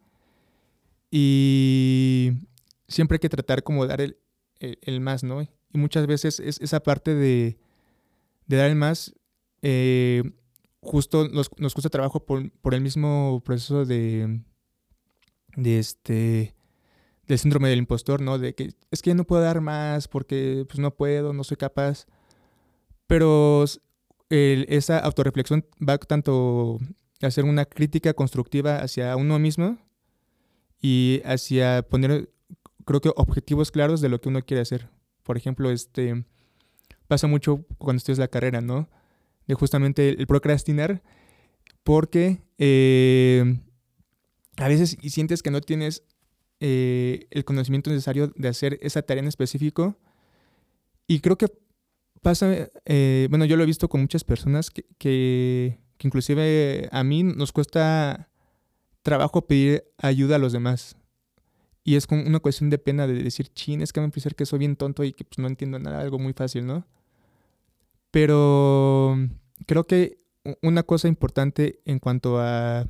Y 1.10 2.32
siempre 2.88 3.16
hay 3.16 3.20
que 3.20 3.30
tratar 3.30 3.64
como 3.64 3.86
dar 3.86 4.02
el, 4.02 4.18
el, 4.60 4.80
el 4.82 5.00
más, 5.00 5.24
¿no? 5.24 5.42
Y 5.42 5.78
muchas 5.78 6.08
veces 6.08 6.40
es 6.40 6.60
esa 6.60 6.82
parte 6.82 7.16
de, 7.16 7.58
de 8.52 8.58
dar 8.58 8.70
el 8.70 8.76
más, 8.76 9.14
eh, 9.62 10.24
justo 10.82 11.30
nos, 11.30 11.50
nos, 11.58 11.74
cuesta 11.74 11.90
trabajo 11.90 12.26
por, 12.26 12.52
por, 12.60 12.74
el 12.74 12.82
mismo 12.82 13.42
proceso 13.46 13.86
de, 13.86 14.42
de 15.56 15.80
este 15.80 16.54
del 17.28 17.40
síndrome 17.40 17.70
del 17.70 17.80
impostor, 17.80 18.22
¿no? 18.22 18.38
De 18.38 18.54
que 18.54 18.74
es 18.92 19.02
que 19.02 19.16
no 19.16 19.24
puedo 19.24 19.42
dar 19.42 19.62
más 19.62 20.10
porque 20.10 20.66
pues 20.68 20.80
no 20.80 20.94
puedo, 20.94 21.32
no 21.32 21.46
soy 21.46 21.56
capaz. 21.56 22.08
Pero 23.08 23.64
esa 24.30 25.00
autorreflexión 25.00 25.66
va 25.88 25.98
tanto 25.98 26.80
a 27.22 27.28
hacer 27.28 27.46
una 27.46 27.66
crítica 27.66 28.14
constructiva 28.14 28.80
hacia 28.80 29.16
uno 29.16 29.40
mismo 29.40 29.78
y 30.82 31.22
hacia 31.24 31.84
poner, 31.84 32.30
creo 32.86 33.00
que, 33.00 33.12
objetivos 33.16 33.72
claros 33.72 34.02
de 34.02 34.10
lo 34.10 34.20
que 34.20 34.28
uno 34.28 34.42
quiere 34.42 34.62
hacer. 34.62 34.90
Por 35.24 35.38
ejemplo, 35.38 35.72
este, 35.72 36.26
pasa 37.12 37.28
mucho 37.28 37.66
cuando 37.78 37.98
estudias 37.98 38.20
la 38.20 38.30
carrera, 38.30 38.62
¿no? 38.62 38.90
De 39.46 39.54
justamente 39.54 40.08
el, 40.18 40.28
procrastinar, 40.28 41.04
porque 41.84 42.42
eh, 42.58 43.60
a 44.56 44.70
veces 44.70 44.98
sientes 45.10 45.44
que 45.44 45.52
no 45.52 45.60
tienes 45.60 46.04
eh, 46.62 47.28
el 47.32 47.44
conocimiento 47.44 47.90
necesario 47.90 48.32
de 48.38 48.48
hacer 48.48 48.80
esa 48.82 49.02
tarea 49.02 49.24
en 49.24 49.28
específico. 49.28 49.98
Y 51.06 51.20
creo 51.20 51.38
que 51.38 51.48
pasa, 52.22 52.70
eh, 52.86 53.28
bueno, 53.30 53.44
yo 53.44 53.58
lo 53.58 53.64
he 53.64 53.66
visto 53.66 53.90
con 53.90 54.00
muchas 54.00 54.24
personas 54.24 54.70
que, 54.72 54.86
que, 54.98 55.80
inclusive 56.02 56.88
a 56.94 57.04
mí 57.04 57.24
nos 57.24 57.52
cuesta 57.52 58.30
trabajo 59.02 59.48
pedir 59.48 59.84
ayuda 59.98 60.38
a 60.38 60.40
los 60.40 60.54
demás. 60.54 60.96
Y 61.84 61.98
es 61.98 62.08
como 62.08 62.24
una 62.24 62.40
cuestión 62.40 62.70
de 62.70 62.78
pena 62.78 63.06
de 63.06 63.22
decir, 63.22 63.50
chin, 63.50 63.82
es 63.82 63.92
que 63.92 64.00
me 64.00 64.08
parece 64.08 64.30
que 64.30 64.46
soy 64.46 64.60
bien 64.60 64.78
tonto 64.78 65.04
y 65.04 65.12
que 65.12 65.26
pues, 65.26 65.40
no 65.40 65.48
entiendo 65.48 65.78
nada, 65.78 66.00
algo 66.00 66.18
muy 66.18 66.32
fácil, 66.32 66.66
¿no? 66.66 66.88
Pero 68.12 69.18
creo 69.66 69.86
que 69.86 70.20
una 70.62 70.84
cosa 70.84 71.08
importante 71.08 71.82
en 71.86 72.00
cuanto 72.00 72.40
a 72.40 72.86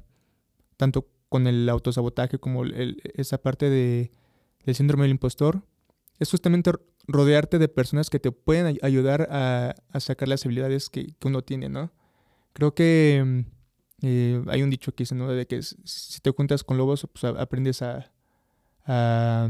tanto 0.78 1.08
con 1.30 1.48
el 1.48 1.70
autosabotaje 1.70 2.40
como 2.40 2.66
esa 2.66 3.38
parte 3.38 3.70
de, 3.70 4.12
del 4.66 4.76
síndrome 4.76 5.04
del 5.04 5.12
impostor 5.12 5.64
es 6.20 6.30
justamente 6.30 6.72
rodearte 7.08 7.58
de 7.60 7.68
personas 7.68 8.10
que 8.10 8.20
te 8.20 8.32
pueden 8.32 8.78
ayudar 8.82 9.28
a, 9.32 9.76
sacar 10.00 10.28
las 10.28 10.46
habilidades 10.46 10.90
que, 10.90 11.16
uno 11.24 11.42
tiene, 11.42 11.70
¿no? 11.70 11.92
Creo 12.54 12.76
que 12.76 13.46
eh, 14.02 14.44
hay 14.48 14.62
un 14.62 14.70
dicho 14.70 14.94
que 14.94 15.04
dice, 15.04 15.16
¿no? 15.16 15.30
De 15.32 15.48
que 15.48 15.62
si 15.64 16.20
te 16.22 16.32
juntas 16.32 16.64
con 16.64 16.78
lobos, 16.78 17.08
pues 17.12 17.24
aprendes 17.24 17.82
a, 17.82 18.12
a, 18.86 19.50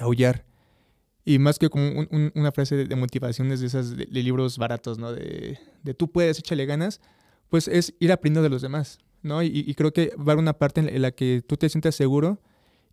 aullar. 0.00 0.44
Y 1.24 1.38
más 1.38 1.58
que 1.58 1.70
como 1.70 2.06
una 2.34 2.52
frase 2.52 2.76
de, 2.84 2.96
motivación 2.96 3.48
de 3.48 3.54
esas 3.54 3.96
de, 3.96 4.06
libros 4.06 4.58
baratos, 4.58 4.98
¿no? 4.98 5.12
De, 5.12 5.58
de, 5.82 5.94
tú 5.94 6.10
puedes, 6.12 6.38
échale 6.38 6.66
ganas, 6.66 7.00
pues 7.48 7.68
es 7.68 7.94
ir 7.98 8.12
aprendiendo 8.12 8.42
de 8.42 8.50
los 8.50 8.62
demás, 8.62 8.98
¿no? 9.22 9.42
Y, 9.42 9.72
creo 9.74 9.92
que 9.92 10.08
va 10.16 10.18
a 10.18 10.32
haber 10.32 10.38
una 10.38 10.54
parte 10.54 10.80
en 10.80 11.02
la, 11.02 11.12
que 11.12 11.42
tú 11.46 11.56
te 11.56 11.68
sientas 11.68 11.94
seguro 11.94 12.40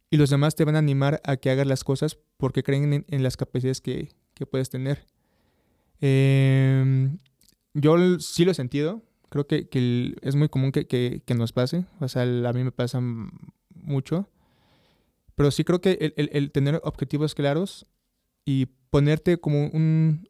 y 0.09 0.17
los 0.17 0.29
demás 0.29 0.55
te 0.55 0.63
van 0.63 0.75
a 0.75 0.79
animar 0.79 1.21
a 1.25 1.37
que 1.37 1.49
hagas 1.49 1.67
las 1.67 1.83
cosas 1.83 2.17
porque 2.37 2.63
creen 2.63 3.05
en, 3.07 3.23
las 3.23 3.37
capacidades 3.37 3.81
que, 3.81 4.13
que 4.33 4.45
puedes 4.45 4.69
tener. 4.69 5.05
Eh, 5.99 7.11
yo 7.73 8.19
sí 8.19 8.45
lo 8.45 8.51
he 8.51 8.55
sentido, 8.55 9.01
creo 9.29 9.47
que, 9.47 9.67
que 9.67 10.15
es 10.21 10.35
muy 10.35 10.49
común 10.49 10.71
que, 10.71 10.87
que, 10.87 11.21
que, 11.25 11.33
nos 11.33 11.51
pase, 11.53 11.85
o 11.99 12.07
sea, 12.07 12.23
a 12.23 12.53
mí 12.53 12.63
me 12.63 12.71
pasa 12.71 12.99
mucho, 13.73 14.29
pero 15.35 15.51
sí 15.51 15.63
creo 15.63 15.81
que 15.81 15.97
el, 16.01 16.13
el, 16.17 16.29
el 16.33 16.51
tener 16.51 16.81
objetivos 16.83 17.35
claros 17.35 17.87
y 18.45 18.67
ponerte 18.89 19.37
como 19.37 19.67
un, 19.67 20.29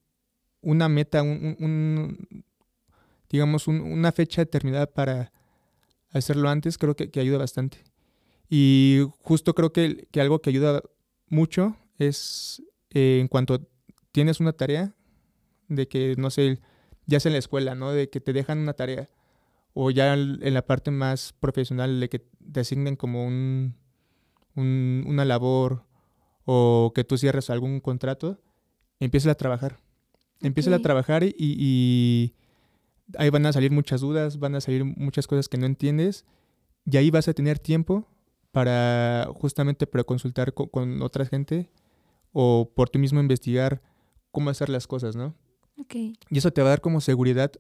una 0.62 0.90
meta, 0.90 1.24
un, 1.24 1.56
un 1.60 2.46
digamos, 3.30 3.68
una 3.68 4.12
fecha 4.12 4.42
determinada 4.42 4.88
para 4.88 5.32
hacerlo 6.12 6.50
antes, 6.50 6.78
creo 6.78 6.96
que, 6.96 7.10
ayuda 7.20 7.38
bastante. 7.38 7.80
Y 8.50 9.00
justo 9.22 9.54
creo 9.54 9.72
que, 9.72 10.08
que 10.12 10.22
algo 10.22 10.42
que 10.42 10.50
ayuda 10.50 10.82
mucho 11.28 11.78
es 11.98 12.62
eh, 12.90 13.20
en 13.22 13.28
cuanto 13.28 13.68
tienes 14.12 14.40
una 14.40 14.54
tarea, 14.54 14.94
de 15.70 15.88
que, 15.88 16.16
no 16.18 16.30
sé, 16.30 16.60
ya 17.06 17.22
sea 17.22 17.30
en 17.30 17.34
la 17.34 17.40
escuela, 17.40 17.76
¿no? 17.76 17.94
De 17.94 18.10
que 18.10 18.20
te 18.20 18.34
dejan 18.34 18.60
una 18.60 18.74
tarea, 18.74 19.10
o 19.74 19.90
ya 19.90 20.14
en 20.14 20.54
la 20.54 20.66
parte 20.66 20.92
más 20.92 21.34
profesional, 21.40 22.02
de 22.02 22.10
que 22.10 22.20
te 22.20 22.60
asignen 22.60 22.98
como 22.98 23.26
un, 23.26 23.76
un 24.56 25.06
una 25.08 25.24
labor 25.24 25.86
o 26.46 26.92
que 26.96 27.04
tú 27.04 27.18
cierres 27.18 27.50
algún 27.50 27.80
contrato, 27.80 28.40
empieza 29.00 29.32
a 29.32 29.36
trabajar. 29.36 29.80
Empieza 30.42 30.74
a 30.76 30.80
trabajar 30.80 31.24
y, 31.24 32.34
ahí 33.18 33.30
van 33.30 33.46
a 33.46 33.54
salir 33.54 33.72
muchas 33.72 34.02
dudas, 34.02 34.40
van 34.40 34.56
a 34.56 34.62
salir 34.62 34.86
muchas 34.86 35.28
cosas 35.28 35.48
que 35.48 35.58
no 35.58 35.66
entiendes 35.66 36.26
y 36.86 36.98
ahí 36.98 37.12
vas 37.12 37.28
a 37.28 37.34
tener 37.34 37.60
tiempo 37.60 38.08
para 38.52 39.30
justamente 39.36 39.86
para 39.86 40.04
consultar 40.04 40.54
con, 40.54 41.02
otra 41.02 41.26
gente 41.26 41.70
o 42.32 42.72
por 42.76 42.90
ti 42.90 42.98
mismo 43.00 43.20
investigar 43.20 43.82
cómo 44.32 44.50
hacer 44.50 44.70
las 44.70 44.88
cosas, 44.88 45.16
¿no? 45.16 45.36
Y 46.30 46.38
eso 46.38 46.52
te 46.52 46.62
va 46.62 46.68
a 46.68 46.72
dar 46.72 46.82
como 46.82 47.02
seguridad 47.02 47.52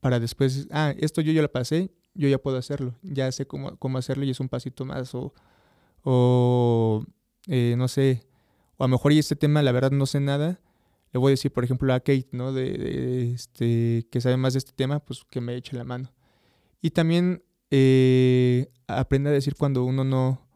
para 0.00 0.20
después, 0.20 0.68
ah, 0.70 0.94
esto 0.98 1.20
yo 1.20 1.32
ya 1.32 1.42
lo 1.42 1.50
pasé, 1.50 1.90
yo 2.14 2.28
ya 2.28 2.38
puedo 2.38 2.56
hacerlo, 2.56 2.94
ya 3.02 3.30
sé 3.32 3.46
cómo, 3.46 3.76
cómo 3.78 3.98
hacerlo 3.98 4.24
y 4.24 4.30
es 4.30 4.40
un 4.40 4.48
pasito 4.48 4.84
más 4.84 5.14
o, 5.14 5.32
o 6.02 7.04
eh, 7.46 7.74
no 7.76 7.88
sé, 7.88 8.27
o 8.78 8.84
a 8.84 8.86
lo 8.86 8.92
mejor 8.92 9.12
y 9.12 9.18
este 9.18 9.36
tema 9.36 9.62
la 9.62 9.72
verdad 9.72 9.90
no 9.90 10.06
sé 10.06 10.20
nada, 10.20 10.60
le 11.12 11.18
voy 11.18 11.30
a 11.30 11.32
decir, 11.32 11.52
por 11.52 11.64
ejemplo, 11.64 11.92
a 11.92 12.00
Kate, 12.00 12.28
¿no? 12.32 12.52
De, 12.52 13.32
este, 13.32 14.06
que 14.10 14.20
sabe 14.20 14.36
más 14.36 14.52
de 14.54 14.58
este 14.58 14.72
tema, 14.72 15.00
pues 15.00 15.24
que 15.28 15.40
me 15.40 15.56
eche 15.56 15.76
la 15.76 15.84
mano. 15.84 16.12
Y 16.80 16.90
también 16.90 17.42
eh, 17.70 18.70
aprende 18.86 19.30
a 19.30 19.32
decir 19.32 19.54
cuando 19.56 19.84
uno 19.84 20.04
no, 20.04 20.46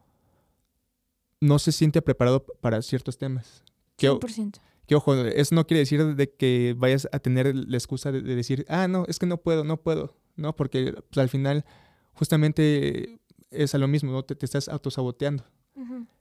no 1.40 1.58
se 1.58 1.72
siente 1.72 2.02
preparado 2.02 2.44
para 2.44 2.82
ciertos 2.82 3.18
temas. 3.18 3.64
Que, 3.96 4.10
100%. 4.10 4.60
Que 4.86 4.94
ojo, 4.94 5.14
eso 5.14 5.54
no 5.54 5.66
quiere 5.66 5.80
decir 5.80 6.14
de 6.14 6.30
que 6.30 6.74
vayas 6.76 7.08
a 7.12 7.18
tener 7.18 7.54
la 7.54 7.76
excusa 7.76 8.12
de, 8.12 8.20
decir, 8.20 8.66
ah, 8.68 8.88
no, 8.88 9.04
es 9.08 9.18
que 9.18 9.26
no 9.26 9.38
puedo, 9.38 9.64
no 9.64 9.78
puedo, 9.78 10.16
¿no? 10.36 10.54
Porque 10.54 10.92
pues, 10.92 11.18
al 11.18 11.28
final 11.28 11.64
justamente 12.12 13.20
es 13.50 13.74
a 13.74 13.78
lo 13.78 13.88
mismo, 13.88 14.12
¿no? 14.12 14.22
Te, 14.22 14.34
te 14.34 14.44
estás 14.44 14.68
autosaboteando 14.68 15.44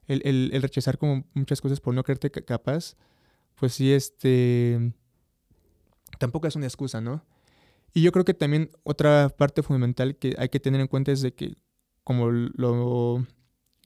el, 0.08 0.62
rechazar 0.62 0.98
como 0.98 1.26
muchas 1.34 1.62
cosas 1.62 1.80
por 1.80 1.94
no 1.94 2.04
creerte 2.04 2.32
capaz, 2.32 2.96
pues 3.56 3.74
sí, 3.74 3.92
este, 3.92 4.94
tampoco 6.20 6.48
es 6.48 6.56
una 6.56 6.66
excusa, 6.66 7.02
¿no? 7.02 7.24
Y 7.94 8.02
yo 8.02 8.12
creo 8.12 8.26
que 8.26 8.34
también 8.34 8.72
otra 8.84 9.30
parte 9.30 9.64
fundamental 9.64 10.16
que 10.16 10.36
hay 10.38 10.50
que 10.50 10.60
tener 10.60 10.80
en 10.80 10.88
cuenta 10.88 11.12
es 11.12 11.22
de 11.22 11.34
que, 11.34 11.56
como 12.04 12.32
lo, 12.32 13.26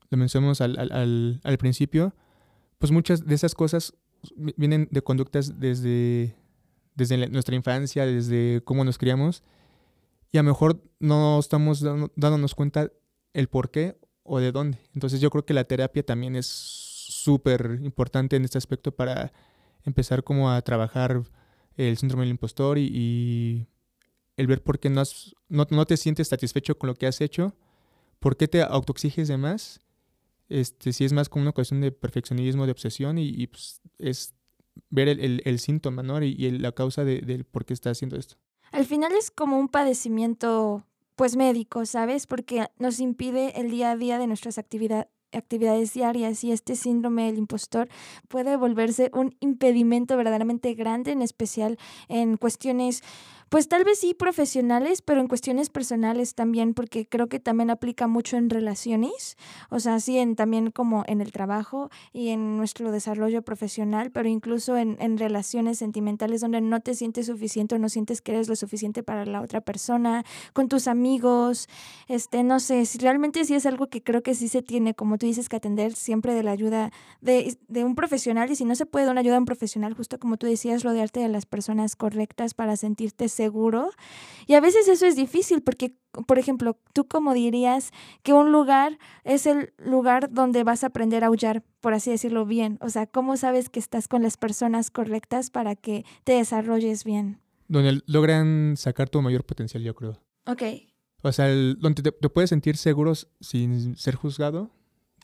lo 0.10 0.18
mencionamos 0.18 0.62
al, 0.62 0.78
al, 0.78 1.42
al, 1.44 1.58
principio, 1.58 2.14
pues 2.78 2.92
muchas 2.92 3.26
de 3.26 3.34
esas 3.34 3.56
cosas 3.56 3.94
vienen 4.36 4.88
de 4.92 5.02
conductas 5.02 5.60
desde, 5.60 6.36
desde 6.94 7.30
nuestra 7.30 7.56
infancia, 7.56 8.06
desde 8.06 8.62
cómo 8.64 8.84
nos 8.84 8.98
criamos, 8.98 9.44
y 10.32 10.38
a 10.38 10.44
lo 10.44 10.50
mejor 10.50 10.84
no 11.00 11.40
estamos 11.40 11.82
dándonos 12.16 12.56
cuenta 12.56 12.92
el 13.34 13.48
por 13.48 13.72
qué 13.72 13.98
o 14.26 14.40
de 14.40 14.52
dónde. 14.52 14.80
Entonces 14.94 15.22
yo 15.22 15.30
creo 15.30 15.46
que 15.46 15.54
la 15.54 15.64
terapia 15.64 16.04
también 16.04 16.36
es 16.36 16.48
súper 16.48 17.80
importante 17.84 18.36
en 18.36 18.44
este 18.44 18.58
aspecto 18.58 18.92
para 18.92 19.32
empezar 19.86 20.24
como 20.24 20.52
a 20.52 20.62
trabajar 20.62 21.24
el 21.78 21.98
síndrome 21.98 22.24
del 22.24 22.32
impostor 22.32 22.78
y, 22.78 23.68
el 24.38 24.48
ver 24.48 24.62
por 24.62 24.80
qué 24.80 24.90
no, 24.90 25.04
no, 25.48 25.86
te 25.86 25.96
sientes 25.96 26.28
satisfecho 26.28 26.78
con 26.78 26.88
lo 26.88 26.96
que 26.96 27.08
has 27.08 27.22
hecho, 27.22 27.56
por 28.20 28.36
qué 28.36 28.50
te 28.50 28.62
autoexiges 28.62 29.30
de 29.30 29.38
más, 29.38 29.80
este, 30.50 30.92
si 30.92 31.06
es 31.06 31.14
más 31.14 31.30
como 31.30 31.44
una 31.44 31.54
cuestión 31.54 31.80
de 31.80 31.92
perfeccionismo, 31.92 32.66
de 32.66 32.74
obsesión 32.74 33.18
y, 33.18 33.48
pues, 33.48 33.82
es 33.98 34.34
ver 34.90 35.08
el, 35.08 35.60
síntoma 35.60 36.04
¿no? 36.04 36.22
y, 36.22 36.52
la 36.52 36.74
causa 36.74 37.06
del 37.06 37.26
de 37.26 37.44
por 37.46 37.64
qué 37.64 37.74
estás 37.74 37.98
haciendo 37.98 38.18
esto. 38.18 38.36
Al 38.72 38.86
final 38.86 39.14
es 39.14 39.32
como 39.32 39.58
un 39.58 39.70
padecimiento 39.70 40.86
pues 41.16 41.36
médico, 41.36 41.86
¿sabes? 41.86 42.28
Porque 42.28 42.68
nos 42.78 43.00
impide 43.00 43.60
el 43.60 43.72
día 43.72 43.92
a 43.92 43.96
día 43.98 44.20
de 44.20 44.28
nuestras 44.28 44.58
actividades 44.58 45.08
actividades 45.32 45.94
diarias 45.94 46.44
y 46.44 46.52
este 46.52 46.76
síndrome 46.76 47.26
del 47.26 47.38
impostor 47.38 47.90
puede 48.30 48.56
volverse 48.56 49.12
un 49.14 49.36
impedimento 49.42 50.16
verdaderamente 50.18 50.74
grande, 50.76 51.12
en 51.12 51.22
especial 51.22 51.78
en 52.08 52.38
cuestiones 52.38 53.04
pues 53.50 53.68
tal 53.68 53.84
vez 53.84 54.00
sí 54.00 54.14
profesionales, 54.14 55.02
pero 55.02 55.22
en 55.22 55.28
cuestiones 55.28 55.70
personales 55.70 56.36
también, 56.36 56.74
porque 56.74 57.08
creo 57.08 57.28
que 57.28 57.40
también 57.40 57.70
aplica 57.70 58.08
mucho 58.08 58.38
en 58.38 58.50
relaciones, 58.50 59.38
o 59.70 59.80
sea, 59.80 60.00
sí, 60.00 60.18
en, 60.18 60.36
también 60.36 60.72
como 60.72 61.04
en 61.08 61.22
el 61.22 61.32
trabajo 61.32 61.90
y 62.14 62.30
en 62.30 62.58
nuestro 62.58 62.92
desarrollo 62.92 63.42
profesional, 63.44 64.12
pero 64.12 64.28
incluso 64.30 64.78
en, 64.78 64.98
en 65.00 65.18
relaciones 65.18 65.78
sentimentales 65.78 66.42
donde 66.42 66.62
no 66.62 66.80
te 66.82 66.96
sientes 66.96 67.28
suficiente 67.28 67.76
o 67.76 67.80
no 67.80 67.90
sientes 67.90 68.22
que 68.22 68.34
eres 68.34 68.50
lo 68.50 68.56
suficiente 68.56 69.04
para 69.04 69.26
la 69.26 69.42
otra 69.42 69.62
persona, 69.62 70.24
con 70.54 70.68
tus 70.68 70.88
amigos, 70.88 71.68
este, 72.08 72.44
no 72.44 72.60
sé, 72.60 72.86
si 72.86 72.98
realmente 72.98 73.46
sí 73.46 73.54
es 73.56 73.66
algo 73.66 73.88
que 73.88 74.04
creo 74.04 74.24
que 74.24 74.36
sí 74.36 74.48
se 74.48 74.62
tiene, 74.62 74.94
como 74.94 75.18
tú 75.18 75.26
dices, 75.26 75.50
que 75.50 75.56
atender 75.56 75.94
siempre 75.94 76.34
de 76.34 76.44
la 76.44 76.52
ayuda 76.52 76.92
de, 77.22 77.58
de 77.68 77.84
un 77.84 77.96
profesional 77.96 78.52
y 78.52 78.56
si 78.56 78.66
no 78.66 78.76
se 78.76 78.86
puede 78.86 79.10
una 79.10 79.22
ayuda 79.22 79.34
de 79.34 79.40
un 79.40 79.46
profesional, 79.46 79.94
justo 79.94 80.20
como 80.20 80.38
tú 80.38 80.48
decías, 80.48 80.84
rodearte 80.84 81.20
de 81.20 81.30
las 81.30 81.46
personas 81.46 81.96
correctas 81.96 82.54
para 82.54 82.76
sentirte 82.78 83.30
seguro. 83.36 83.92
Y 84.48 84.54
a 84.54 84.62
veces 84.62 84.88
eso 84.88 85.06
es 85.06 85.16
difícil 85.16 85.62
porque, 85.62 85.96
por 86.28 86.40
ejemplo, 86.40 86.78
tú 86.94 87.08
como 87.08 87.34
dirías 87.34 87.92
que 88.24 88.34
un 88.34 88.52
lugar 88.52 88.98
es 89.24 89.46
el 89.46 89.74
lugar 89.78 90.32
donde 90.32 90.64
vas 90.64 90.84
a 90.84 90.88
aprender 90.88 91.24
a 91.24 91.28
aullar, 91.28 91.64
por 91.82 91.94
así 91.94 92.12
decirlo 92.12 92.46
bien. 92.46 92.78
O 92.82 92.90
sea, 92.90 93.08
¿cómo 93.08 93.38
sabes 93.38 93.70
que 93.70 93.80
estás 93.80 94.08
con 94.08 94.24
las 94.24 94.38
personas 94.38 94.92
correctas 94.92 95.50
para 95.50 95.76
que 95.76 96.06
te 96.24 96.34
desarrolles 96.34 97.04
bien? 97.04 97.40
Donde 97.68 98.02
logran 98.06 98.76
sacar 98.78 99.10
tu 99.10 99.22
mayor 99.22 99.44
potencial, 99.44 99.84
yo 99.84 99.96
creo. 99.96 100.20
Ok. 100.46 100.64
O 101.24 101.32
sea, 101.32 101.48
donde 101.50 102.04
te, 102.04 102.12
puedes 102.12 102.52
sentir 102.52 102.78
seguros 102.78 103.28
sin 103.40 103.98
ser 103.98 104.14
juzgado, 104.14 104.70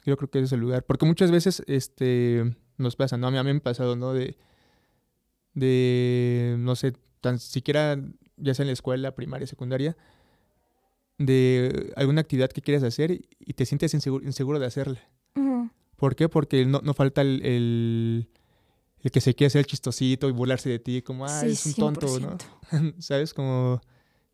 yo 0.03 0.17
creo 0.17 0.31
que 0.31 0.39
ese 0.39 0.45
es 0.45 0.51
el 0.53 0.59
lugar. 0.59 0.83
Porque 0.83 1.05
muchas 1.05 1.29
veces 1.29 1.61
este, 1.67 2.55
nos 2.77 2.95
pasa, 2.95 3.17
¿no? 3.17 3.27
A 3.27 3.31
mí, 3.31 3.37
a 3.37 3.43
mí 3.43 3.51
me 3.51 3.59
ha 3.59 3.63
pasado, 3.63 3.95
¿no? 3.95 4.11
De, 4.11 4.35
de, 5.53 6.55
no 6.57 6.75
sé, 6.75 6.93
tan 7.21 7.39
siquiera, 7.39 7.97
ya 8.37 8.53
sea 8.53 8.63
en 8.63 8.67
la 8.67 8.73
escuela, 8.73 9.15
primaria, 9.15 9.47
secundaria, 9.47 9.95
de 11.17 11.93
alguna 11.95 12.21
actividad 12.21 12.49
que 12.49 12.61
quieres 12.61 12.83
hacer 12.83 13.11
y 13.39 13.53
te 13.53 13.65
sientes 13.65 13.93
inseguro, 13.93 14.59
de 14.59 14.65
hacerla. 14.65 14.99
¿Por 15.95 16.15
qué? 16.15 16.27
Porque 16.27 16.65
no, 16.65 16.81
no 16.83 16.95
falta 16.95 17.21
el, 17.21 17.45
el, 17.45 19.11
que 19.11 19.21
se 19.21 19.35
quiere 19.35 19.47
hacer 19.47 19.59
el 19.59 19.65
chistosito 19.67 20.27
y 20.27 20.31
burlarse 20.31 20.67
de 20.69 20.79
ti, 20.79 21.03
como, 21.03 21.25
ah, 21.25 21.45
es 21.45 21.63
un 21.67 21.73
tonto, 21.75 22.19
¿no? 22.19 22.37
¿Sabes? 22.99 23.35
Como, 23.35 23.79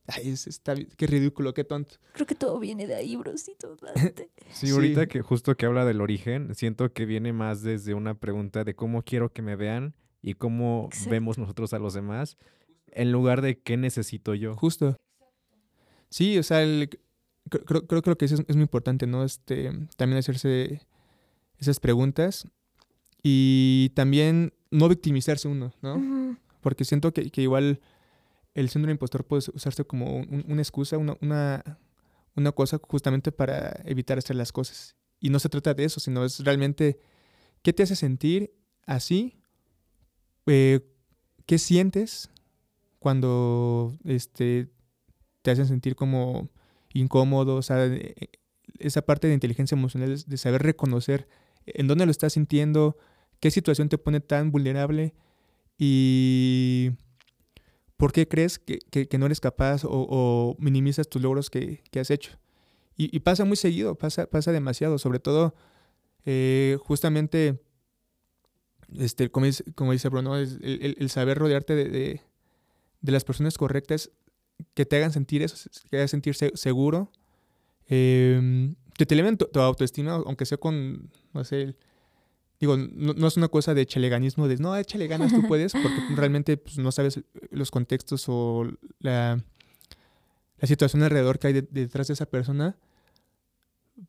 ay, 0.08 0.29
es, 0.29 0.48
está, 0.48 0.75
qué 0.75 1.08
ridículo, 1.08 1.53
qué 1.53 1.65
tonto. 1.65 1.96
Creo 2.13 2.25
que 2.25 2.36
todo 2.36 2.58
viene 2.58 2.88
de 2.88 2.96
ahí, 2.96 3.17
brosito. 3.17 3.75
sí, 4.53 4.70
ahorita 4.70 5.08
que 5.08 5.22
justo 5.22 5.58
que 5.58 5.65
habla 5.65 5.84
del 5.84 6.00
origen, 6.00 6.56
siento 6.56 6.94
que 6.94 7.06
viene 7.06 7.34
más 7.34 7.63
desde 7.63 7.94
una 7.94 8.13
pregunta 8.13 8.63
de 8.63 8.74
cómo 8.74 9.03
quiero 9.03 9.34
que 9.34 9.41
me 9.41 9.58
vean 9.58 9.94
y 10.22 10.36
cómo 10.36 10.89
vemos 11.10 11.38
nosotros 11.38 11.74
a 11.74 11.79
los 11.79 11.94
demás 11.94 12.38
en 12.91 13.12
lugar 13.12 13.41
de 13.41 13.60
qué 13.60 13.77
necesito 13.77 14.34
yo. 14.34 14.56
Justo. 14.56 14.96
Sí, 16.10 16.38
o 16.38 16.44
sea, 16.44 16.60
creo, 17.50 17.88
creo, 17.88 18.01
que 18.01 18.10
lo 18.10 18.17
que 18.17 18.25
es, 18.25 18.32
es 18.32 18.56
muy 18.56 18.63
importante, 18.63 19.08
¿no? 19.08 19.24
Este, 19.24 19.72
también 19.98 20.20
hacerse 20.20 20.82
esas 21.60 21.79
preguntas 21.79 22.48
y 23.22 23.91
también 23.96 24.53
no 24.72 24.88
victimizarse 24.89 25.48
uno, 25.48 25.74
¿no? 25.82 26.38
Porque 26.62 26.86
siento 26.86 27.13
que, 27.13 27.29
que, 27.29 27.41
igual 27.41 27.82
el 28.53 28.70
síndrome 28.70 28.94
impostor 28.94 29.25
puede 29.25 29.44
usarse 29.53 29.86
como 29.86 30.22
una 30.48 30.62
excusa, 30.62 30.98
una, 30.98 31.17
una, 31.22 31.79
una 32.36 32.51
cosa 32.51 32.79
justamente 32.82 33.32
para 33.32 33.82
evitar 33.86 34.17
hacer 34.17 34.36
las 34.36 34.51
cosas. 34.51 34.96
Y 35.20 35.29
no 35.29 35.39
se 35.39 35.50
trata 35.50 35.74
de 35.74 35.84
eso, 35.84 36.00
sino 36.00 36.24
es 36.24 36.44
realmente 36.44 37.00
qué 37.62 37.74
te 37.74 37.84
hace 37.84 37.96
sentir 37.96 38.53
así 38.86 39.38
eh, 40.48 40.79
¿qué 41.46 41.60
sientes 41.60 42.29
cuando 43.00 43.98
este, 44.04 44.70
te 45.42 45.51
hacen 45.51 45.68
sentir 45.68 45.96
como 45.96 46.50
incómodo? 46.94 47.56
O 47.56 47.62
sea, 47.62 47.86
eh, 47.86 48.16
esa 48.80 49.01
parte 49.01 49.27
de 49.27 49.34
inteligencia 49.34 49.75
emocional 49.75 50.24
de 50.25 50.38
saber 50.38 50.63
reconocer 50.63 51.27
en 51.66 51.88
dónde 51.88 52.06
lo 52.06 52.12
estás 52.12 52.34
sintiendo, 52.34 52.98
qué 53.39 53.51
situación 53.51 53.89
te 53.89 53.98
pone 53.98 54.20
tan 54.20 54.51
vulnerable 54.51 55.13
y 55.77 56.92
por 57.98 58.12
qué 58.13 58.27
crees 58.27 58.60
que, 58.60 58.80
no 59.18 59.25
eres 59.25 59.39
capaz 59.39 59.82
o, 59.84 60.56
minimizas 60.60 61.10
tus 61.10 61.22
logros 61.22 61.50
que, 61.50 61.82
has 62.00 62.12
hecho. 62.12 62.38
Y, 62.96 63.20
pasa 63.20 63.46
muy 63.46 63.58
seguido, 63.58 63.96
pasa, 63.96 64.27
pasa 64.27 64.51
demasiado, 64.51 64.98
sobre 64.98 65.20
todo 65.20 65.56
eh, 66.25 66.77
justamente, 66.82 67.62
este, 68.98 69.30
como, 69.30 69.46
dice, 69.46 69.63
como 69.74 69.92
dice 69.92 70.10
Bruno, 70.10 70.36
el, 70.36 71.10
saber 71.10 71.38
rodearte 71.38 71.75
de, 71.75 72.22
las 73.01 73.24
personas 73.24 73.58
correctas 73.58 74.12
que 74.74 74.86
te 74.86 74.96
hagan 74.98 75.12
sentir 75.12 75.42
eso, 75.42 75.70
que 75.84 75.89
te 75.89 75.98
hagan 75.98 76.08
sentir 76.08 76.36
seguro, 76.36 77.12
eh, 77.88 78.74
que 78.96 79.06
te 79.06 79.13
eleven 79.13 79.38
tu, 79.38 79.60
autoestima, 79.60 80.13
aunque 80.13 80.46
sea 80.46 80.58
con, 80.58 81.12
no 81.34 81.44
sé, 81.44 81.75
digo, 82.60 82.75
no, 82.77 83.27
es 83.27 83.38
una 83.38 83.48
cosa 83.48 83.74
de 83.74 83.86
chaleganismo, 83.86 84.48
de 84.48 84.58
no, 84.58 84.75
échale 84.75 85.08
ganas, 85.08 85.34
tú 85.34 85.48
puedes, 85.48 85.74
porque 85.84 86.00
realmente 86.16 86.58
pues, 86.58 86.77
no 86.80 86.92
sabes 86.92 87.22
los 87.51 87.72
contextos 87.72 88.25
o 88.27 88.66
la, 89.00 89.44
la 90.58 90.68
situación 90.68 91.04
alrededor 91.04 91.39
que 91.39 91.48
hay 91.48 91.54
detrás 91.54 92.08
de 92.08 92.13
esa 92.13 92.25
persona. 92.25 92.77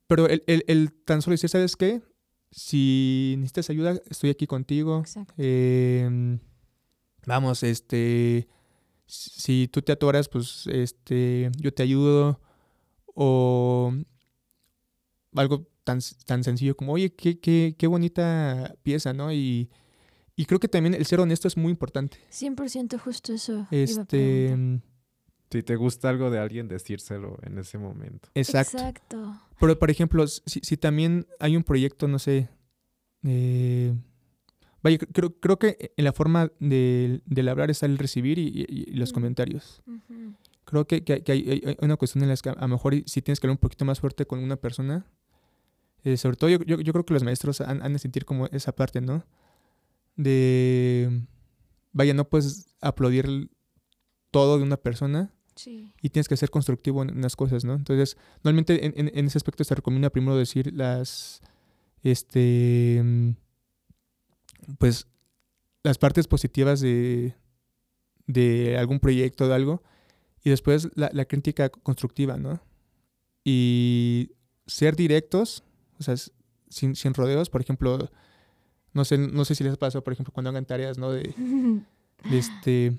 Pero 0.06 0.28
el, 0.28 0.42
el, 0.46 0.92
tan 1.04 1.22
solo 1.22 1.34
decir, 1.34 1.48
¿sabes 1.48 1.76
qué? 1.76 2.02
Si 2.50 3.34
necesitas 3.38 3.70
ayuda, 3.70 4.00
estoy 4.08 4.30
aquí 4.30 4.46
contigo. 4.46 5.02
Em, 5.36 6.38
vamos, 7.26 7.62
este, 7.62 8.48
si 9.08 9.68
tú 9.68 9.82
te 9.82 9.92
atoras, 9.92 10.28
pues, 10.28 10.66
este, 10.66 11.50
yo 11.58 11.72
te 11.72 11.82
ayudo. 11.82 12.40
O 13.20 13.92
algo 15.34 15.66
tan, 15.82 15.98
tan 16.26 16.44
sencillo 16.44 16.76
como, 16.76 16.92
oye, 16.92 17.12
qué, 17.14 17.40
qué, 17.40 17.74
qué 17.76 17.86
bonita 17.86 18.76
pieza, 18.82 19.12
¿no? 19.12 19.32
Y, 19.32 19.70
y, 20.36 20.44
creo 20.44 20.60
que 20.60 20.68
también 20.68 20.94
el 20.94 21.04
ser 21.06 21.20
honesto 21.20 21.48
es 21.48 21.56
muy 21.56 21.70
importante. 21.70 22.18
100% 22.30 22.98
justo 23.00 23.32
eso. 23.32 23.66
Este... 23.70 24.80
Si 25.50 25.62
te 25.62 25.76
gusta 25.76 26.10
algo 26.10 26.30
de 26.30 26.38
alguien, 26.38 26.68
decírselo 26.68 27.38
en 27.42 27.56
ese 27.56 27.78
momento. 27.78 28.28
Exacto. 28.34 28.76
Exacto. 28.76 29.40
Pero, 29.58 29.78
por 29.78 29.90
ejemplo, 29.90 30.26
si, 30.26 30.60
si 30.60 30.76
también 30.76 31.26
hay 31.40 31.56
un 31.56 31.64
proyecto, 31.64 32.06
no 32.06 32.18
sé, 32.18 32.50
eh, 33.24 33.94
vaya, 34.82 34.98
creo, 34.98 35.34
creo 35.40 35.58
que 35.58 35.92
en 35.96 36.04
la 36.04 36.12
forma 36.12 36.50
de, 36.60 37.20
hablar 37.48 37.70
está 37.70 37.86
el 37.86 37.98
recibir 37.98 38.38
y, 38.38 38.66
los 38.94 39.12
comentarios. 39.12 39.82
Creo 40.64 40.86
que, 40.86 41.02
que, 41.02 41.32
hay, 41.32 41.62
hay, 41.64 41.76
una 41.80 41.96
cuestión 41.96 42.22
en 42.24 42.30
la 42.30 42.36
que 42.36 42.50
a 42.50 42.54
lo 42.54 42.68
mejor 42.68 42.94
si 43.06 43.22
tienes 43.22 43.40
que 43.40 43.46
hablar 43.46 43.56
un 43.56 43.60
poquito 43.60 43.84
más 43.84 44.00
fuerte 44.00 44.26
con 44.26 44.38
una 44.40 44.56
persona, 44.56 45.06
eh, 46.04 46.16
sobre 46.16 46.36
todo 46.36 46.50
yo, 46.50 46.58
yo, 46.58 46.92
creo 46.92 47.04
que 47.04 47.14
los 47.14 47.24
maestros 47.24 47.60
han, 47.60 47.82
han, 47.82 47.92
de 47.92 47.98
sentir 47.98 48.24
como 48.24 48.46
esa 48.46 48.72
parte, 48.72 49.00
¿no? 49.00 49.24
De, 50.16 51.26
vaya, 51.92 52.14
no 52.14 52.28
puedes 52.28 52.68
aplaudir 52.80 53.50
todo 54.30 54.58
de 54.58 54.64
una 54.64 54.76
persona 54.76 55.32
y 55.66 56.10
tienes 56.10 56.28
que 56.28 56.36
ser 56.36 56.50
constructivo 56.50 57.02
en 57.02 57.16
unas 57.16 57.34
cosas, 57.34 57.64
¿no? 57.64 57.74
Entonces, 57.74 58.16
normalmente 58.44 58.86
en, 58.86 59.10
en, 59.12 59.26
ese 59.26 59.38
aspecto 59.38 59.64
se 59.64 59.74
recomienda 59.74 60.10
primero 60.10 60.36
decir 60.36 60.72
las, 60.72 61.40
este, 62.02 63.34
pues, 64.78 65.06
las 65.82 65.98
partes 65.98 66.26
positivas 66.26 66.80
de, 66.80 67.34
de 68.26 68.76
algún 68.78 69.00
proyecto, 69.00 69.48
de 69.48 69.54
algo, 69.54 69.82
y 70.44 70.50
después 70.50 70.88
la, 70.94 71.10
la 71.12 71.24
crítica 71.24 71.68
constructiva, 71.70 72.36
¿no? 72.36 72.60
Y 73.44 74.32
ser 74.66 74.96
directos 74.96 75.64
o 75.98 76.02
sea, 76.02 76.14
sin, 76.68 76.96
sin 76.96 77.14
rodeos, 77.14 77.50
por 77.50 77.60
ejemplo, 77.60 78.10
no 78.92 79.04
sé, 79.04 79.18
no 79.18 79.44
sé 79.44 79.54
si 79.54 79.64
les 79.64 79.76
pasó, 79.76 80.02
por 80.02 80.12
ejemplo, 80.12 80.32
cuando 80.32 80.50
hagan 80.50 80.64
tareas, 80.64 80.98
¿no? 80.98 81.10
De, 81.10 81.34
este, 82.32 82.96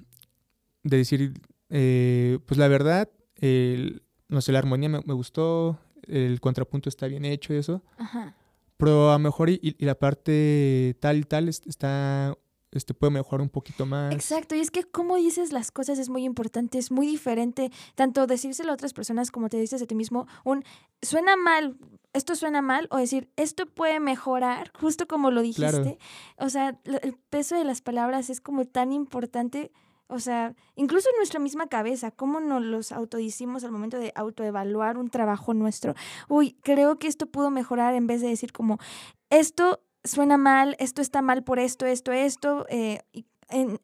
de 0.83 0.97
decir, 0.97 1.33
eh, 1.69 2.39
pues 2.45 2.57
la 2.57 2.67
verdad, 2.67 3.09
el, 3.35 4.03
no 4.27 4.41
sé, 4.41 4.51
la 4.51 4.59
armonía 4.59 4.89
me, 4.89 5.13
gustó, 5.13 5.79
el 6.07 6.39
contrapunto 6.41 6.89
está 6.89 7.07
bien 7.07 7.25
hecho 7.25 7.53
y 7.53 7.57
eso. 7.57 7.83
Ajá. 7.97 8.35
Pero 8.79 9.09
a 9.11 9.13
lo 9.13 9.19
mejor 9.19 9.49
y, 9.49 9.59
y, 9.61 9.85
la 9.85 9.93
parte 9.93 10.97
tal 11.01 11.17
y 11.17 11.23
tal 11.23 11.49
está 11.49 12.35
este 12.71 12.93
puede 12.93 13.11
mejorar 13.11 13.41
un 13.41 13.49
poquito 13.49 13.85
más. 13.85 14.13
Exacto, 14.13 14.55
y 14.55 14.59
es 14.59 14.71
que 14.71 14.83
cómo 14.83 15.17
dices 15.17 15.51
las 15.51 15.71
cosas 15.71 15.99
es 15.99 16.09
muy 16.09 16.23
importante, 16.23 16.77
es 16.77 16.91
muy 16.91 17.07
diferente, 17.07 17.71
tanto 17.95 18.27
decírselo 18.27 18.71
a 18.71 18.75
otras 18.75 18.93
personas 18.93 19.31
como 19.31 19.49
te 19.49 19.57
dices 19.57 19.81
a 19.81 19.85
ti 19.85 19.95
mismo, 19.95 20.27
un 20.43 20.63
suena 21.01 21.35
mal, 21.35 21.77
esto 22.13 22.35
suena 22.35 22.61
mal, 22.61 22.87
o 22.91 22.97
decir, 22.97 23.29
esto 23.35 23.65
puede 23.65 23.99
mejorar, 23.99 24.71
justo 24.79 25.07
como 25.07 25.31
lo 25.31 25.41
dijiste. 25.41 25.97
O 26.37 26.49
sea, 26.49 26.79
el 26.85 27.15
peso 27.29 27.57
de 27.57 27.65
las 27.65 27.81
palabras 27.81 28.29
es 28.29 28.41
como 28.41 28.65
tan 28.65 28.91
importante. 28.91 29.71
O 30.09 30.19
sea, 30.19 30.55
incluso 30.75 31.07
en 31.09 31.17
nuestra 31.17 31.39
misma 31.39 31.67
cabeza, 31.67 32.09
cómo 32.09 32.39
nos 32.39 32.63
los 32.63 32.91
autodicimos 32.91 33.63
al 33.63 33.71
momento 33.71 33.99
de 33.99 34.11
autoevaluar 34.15 34.97
un 34.97 35.09
trabajo 35.09 35.53
nuestro. 35.53 35.93
Uy, 36.27 36.57
creo 36.63 36.97
que 36.97 37.07
esto 37.07 37.27
pudo 37.27 37.51
mejorar 37.51 37.93
en 37.93 38.07
vez 38.07 38.19
de 38.21 38.27
decir 38.27 38.51
como, 38.51 38.79
esto 39.29 39.81
suena 40.03 40.37
mal, 40.37 40.75
esto 40.79 41.03
está 41.03 41.21
mal 41.21 41.43
por 41.43 41.59
esto, 41.59 41.85
esto, 41.85 42.11
esto, 42.11 42.65
eh, 42.69 43.01
y, 43.13 43.27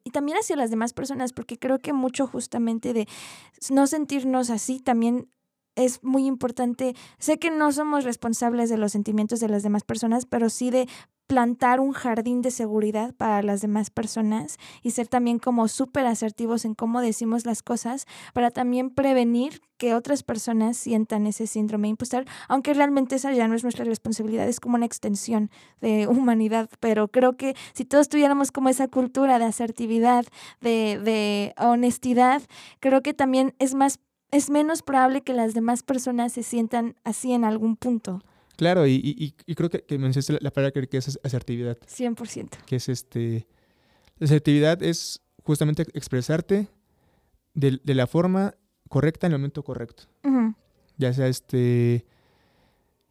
y, 0.03 0.09
también 0.09 0.39
hacia 0.39 0.55
las 0.55 0.71
demás 0.71 0.93
personas, 0.93 1.31
porque 1.31 1.59
creo 1.59 1.77
que 1.77 1.93
mucho 1.93 2.25
justamente 2.25 2.93
de 2.93 3.07
no 3.69 3.85
sentirnos 3.85 4.49
así 4.49 4.79
también 4.79 5.29
es 5.75 6.03
muy 6.03 6.25
importante. 6.25 6.95
Sé 7.19 7.37
que 7.37 7.51
no 7.51 7.71
somos 7.71 8.03
responsables 8.03 8.69
de 8.69 8.77
los 8.77 8.91
sentimientos 8.91 9.39
de 9.39 9.49
las 9.49 9.61
demás 9.61 9.83
personas, 9.83 10.25
pero 10.25 10.49
sí 10.49 10.71
de 10.71 10.87
plantar 11.27 11.79
un 11.79 11.91
jardín 11.91 12.41
de 12.41 12.51
seguridad 12.51 13.13
para 13.15 13.41
las 13.41 13.61
demás 13.61 13.89
personas 13.89 14.57
y 14.83 14.91
ser 14.91 15.07
también 15.07 15.39
como 15.39 15.67
súper 15.67 16.05
asertivos 16.05 16.65
en 16.65 16.75
cómo 16.75 17.01
decimos 17.01 17.45
las 17.45 17.63
cosas 17.63 18.05
para 18.33 18.51
también 18.51 18.89
prevenir 18.89 19.61
que 19.77 19.93
otras 19.93 20.23
personas 20.23 20.77
sientan 20.77 21.27
ese 21.27 21.47
síndrome 21.47 21.87
impostor, 21.89 22.25
aunque 22.47 22.73
realmente 22.73 23.15
esa 23.15 23.33
ya 23.33 23.47
no 23.47 23.55
es 23.55 23.63
nuestra 23.63 23.85
responsabilidad, 23.85 24.47
es 24.47 24.59
como 24.59 24.75
una 24.75 24.85
extensión 24.85 25.49
de 25.81 26.07
humanidad, 26.09 26.69
pero 26.79 27.07
creo 27.07 27.35
que 27.35 27.55
si 27.73 27.85
todos 27.85 28.09
tuviéramos 28.09 28.51
como 28.51 28.69
esa 28.69 28.87
cultura 28.87 29.39
de 29.39 29.45
asertividad, 29.45 30.25
de, 30.61 30.99
de 31.03 31.53
honestidad, 31.57 32.41
creo 32.79 33.01
que 33.01 33.13
también 33.13 33.53
es 33.59 33.75
más 33.75 33.99
es 34.31 34.49
menos 34.49 34.81
probable 34.81 35.21
que 35.21 35.33
las 35.33 35.53
demás 35.53 35.83
personas 35.83 36.33
se 36.33 36.43
sientan 36.43 36.95
así 37.03 37.31
en 37.31 37.45
algún 37.45 37.77
punto. 37.77 38.21
Claro, 38.57 38.87
y, 38.87 39.35
creo 39.55 39.69
que, 39.69 39.83
que 39.83 39.97
mencionaste 39.97 40.37
la 40.41 40.51
palabra 40.51 40.71
que 40.87 40.97
es 40.97 41.19
asertividad. 41.23 41.77
100%. 41.79 42.49
Que 42.65 42.77
es 42.77 42.89
este... 42.89 43.47
La 44.17 44.25
asertividad 44.25 44.81
es 44.81 45.21
justamente 45.43 45.83
expresarte 45.93 46.69
de, 47.53 47.79
la 47.85 48.07
forma 48.07 48.55
correcta 48.89 49.27
en 49.27 49.33
el 49.33 49.39
momento 49.39 49.63
correcto. 49.63 50.03
Ya 50.97 51.13
sea 51.13 51.27
este... 51.27 52.05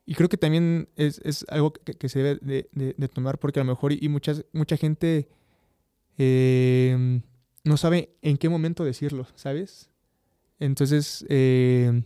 Y 0.07 0.15
creo 0.15 0.29
que 0.29 0.37
también 0.37 0.89
es, 0.97 1.47
algo 1.49 1.73
que, 1.73 2.09
se 2.09 2.23
debe 2.23 2.69
de, 2.73 3.09
tomar 3.09 3.39
porque 3.39 3.61
a 3.61 3.65
lo 3.65 3.71
mejor 3.71 3.93
y, 3.93 4.09
muchas, 4.09 4.45
mucha 4.53 4.77
gente 4.77 5.29
eh, 6.19 7.23
no 7.65 7.77
sabe 7.79 8.15
en 8.21 8.37
qué 8.37 8.51
momento 8.51 8.85
decirlo, 8.85 9.27
¿sabes? 9.35 9.91
Entonces, 10.61 11.25
eh, 11.31 12.03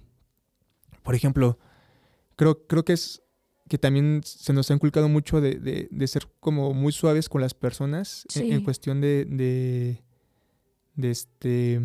por 1.03 1.17
ejemplo, 1.17 1.59
creo, 2.37 2.67
creo 2.67 2.85
que 2.85 2.93
es 2.93 3.23
que 3.69 3.79
también 3.79 4.23
se 4.25 4.53
nos 4.53 4.71
ha 4.71 4.75
inculcado 4.75 5.09
mucho 5.09 5.41
de, 5.41 5.89
ser 6.07 6.27
como 6.41 6.75
muy 6.75 6.93
suaves 6.93 7.29
con 7.29 7.41
las 7.41 7.55
personas 7.55 8.27
en, 8.35 8.63
cuestión 8.65 9.01
de, 9.01 9.25
de, 10.97 11.11
este 11.11 11.83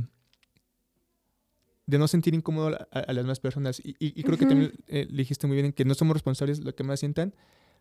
de 1.86 1.98
no 1.98 2.08
sentir 2.08 2.34
incómodo 2.34 2.78
a, 2.92 3.14
las 3.14 3.24
demás 3.24 3.40
personas. 3.40 3.82
Y, 3.84 4.24
creo 4.24 4.38
que 4.38 4.46
también 4.46 4.74
eh, 4.88 5.08
dijiste 5.12 5.48
muy 5.48 5.58
bien 5.58 5.74
que 5.74 5.86
no 5.86 5.94
somos 5.94 6.16
responsables 6.16 6.60
de 6.60 6.66
lo 6.66 6.76
que 6.76 6.84
más 6.84 7.00
sientan, 7.00 7.36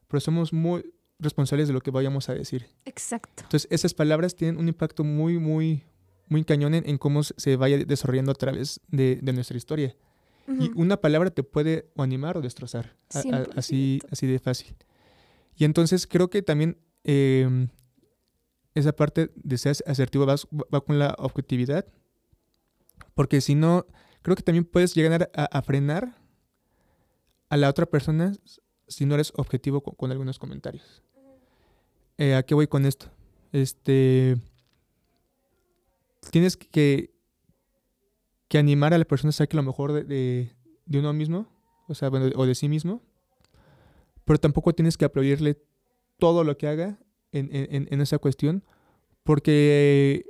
pero 0.09 0.21
somos 0.21 0.53
muy 0.53 0.93
responsables 1.19 1.69
de 1.69 1.75
lo 1.75 1.81
que 1.81 1.91
vayamos 1.91 2.29
a 2.29 2.35
decir. 2.35 2.67
Exacto. 2.85 3.45
Entonces, 3.45 3.69
esas 3.71 3.95
palabras 3.95 4.35
tienen 4.35 4.59
un 4.59 4.69
impacto 4.69 5.05
muy, 5.05 5.39
muy, 5.39 5.85
muy 6.29 6.45
cañón 6.45 6.75
en, 6.75 6.99
cómo 6.99 7.23
se 7.23 7.57
vaya 7.57 7.79
desarrollando 7.79 8.33
a 8.33 8.35
través 8.35 8.81
de, 8.89 9.21
nuestra 9.23 9.57
historia. 9.57 9.95
Y 10.49 10.71
una 10.75 10.97
palabra 10.97 11.31
te 11.31 11.43
puede 11.43 11.91
o 11.95 12.03
animar 12.03 12.37
o 12.37 12.41
destrozar, 12.41 12.97
así, 13.57 14.01
así 14.11 14.27
de 14.27 14.39
fácil. 14.39 14.77
Y 15.57 15.65
entonces 15.65 16.07
creo 16.07 16.31
que 16.31 16.43
también 16.43 16.79
em, 17.05 17.69
esa 18.75 18.93
parte 18.93 19.31
de 19.37 19.59
ser 19.59 19.77
asertivo 19.87 20.27
va, 20.27 20.81
con 20.81 20.99
la 20.99 21.15
objetividad, 21.19 21.87
porque 23.15 23.41
si 23.41 23.55
no, 23.55 23.87
creo 24.23 24.37
que 24.37 24.43
también 24.43 24.65
puedes 24.65 24.95
llegar 24.95 25.31
a, 25.35 25.63
frenar 25.63 26.17
a 27.49 27.57
la 27.57 27.69
otra 27.69 27.87
persona 27.87 28.33
si 28.89 29.07
no 29.07 29.15
eres 29.15 29.33
objetivo 29.37 29.83
con, 29.83 30.11
algunos 30.11 30.39
comentarios. 30.39 31.03
Eh, 32.19 32.35
¿A 32.35 32.43
qué 32.43 32.55
voy 32.55 32.67
con 32.67 32.87
esto? 32.87 33.11
Este, 33.53 34.37
tienes 36.31 36.57
que, 36.57 37.12
que 38.53 38.59
animar 38.59 38.93
a 38.93 38.99
la 38.99 39.07
persona 39.07 39.31
a 39.31 39.33
sacar 39.33 39.55
lo 39.55 39.63
mejor 39.63 39.95
de, 39.95 40.53
de, 40.85 40.99
uno 40.99 41.15
mismo, 41.15 41.49
o 41.89 41.95
sea, 41.95 42.11
o 42.11 42.45
de 42.45 42.55
sí 42.55 42.69
mismo, 42.69 43.01
pero 44.27 44.39
tampoco 44.39 44.75
tienes 44.75 44.99
que 44.99 45.07
aplaudirle 45.07 45.59
todo 46.19 46.45
lo 46.45 46.59
que 46.59 46.69
haga 46.69 46.99
en, 47.33 47.49
en, 47.51 48.01
esa 48.03 48.19
cuestión, 48.19 48.63
porque 49.23 50.27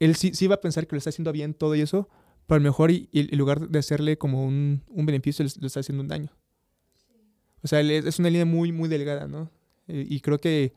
él 0.00 0.16
sí, 0.16 0.34
sí 0.34 0.48
va 0.48 0.56
a 0.56 0.60
pensar 0.60 0.88
que 0.88 0.96
lo 0.96 0.98
está 0.98 1.10
haciendo 1.10 1.30
bien 1.30 1.54
todo 1.54 1.76
y 1.76 1.80
eso, 1.80 2.08
pero 2.48 2.56
a 2.56 2.60
mejor 2.60 2.90
y, 2.90 3.08
en 3.12 3.38
lugar 3.38 3.68
de 3.68 3.78
hacerle 3.78 4.18
como 4.18 4.44
un, 4.44 4.82
un 4.88 5.06
beneficio, 5.06 5.44
le, 5.44 5.64
está 5.64 5.78
haciendo 5.78 6.02
un 6.02 6.08
daño. 6.08 6.32
O 7.62 7.68
sea, 7.68 7.82
es 7.82 8.18
una 8.18 8.30
línea 8.30 8.46
muy, 8.46 8.72
muy 8.72 8.88
delgada, 8.88 9.28
¿no? 9.28 9.48
Y, 9.86 10.18
creo 10.22 10.40
que, 10.40 10.74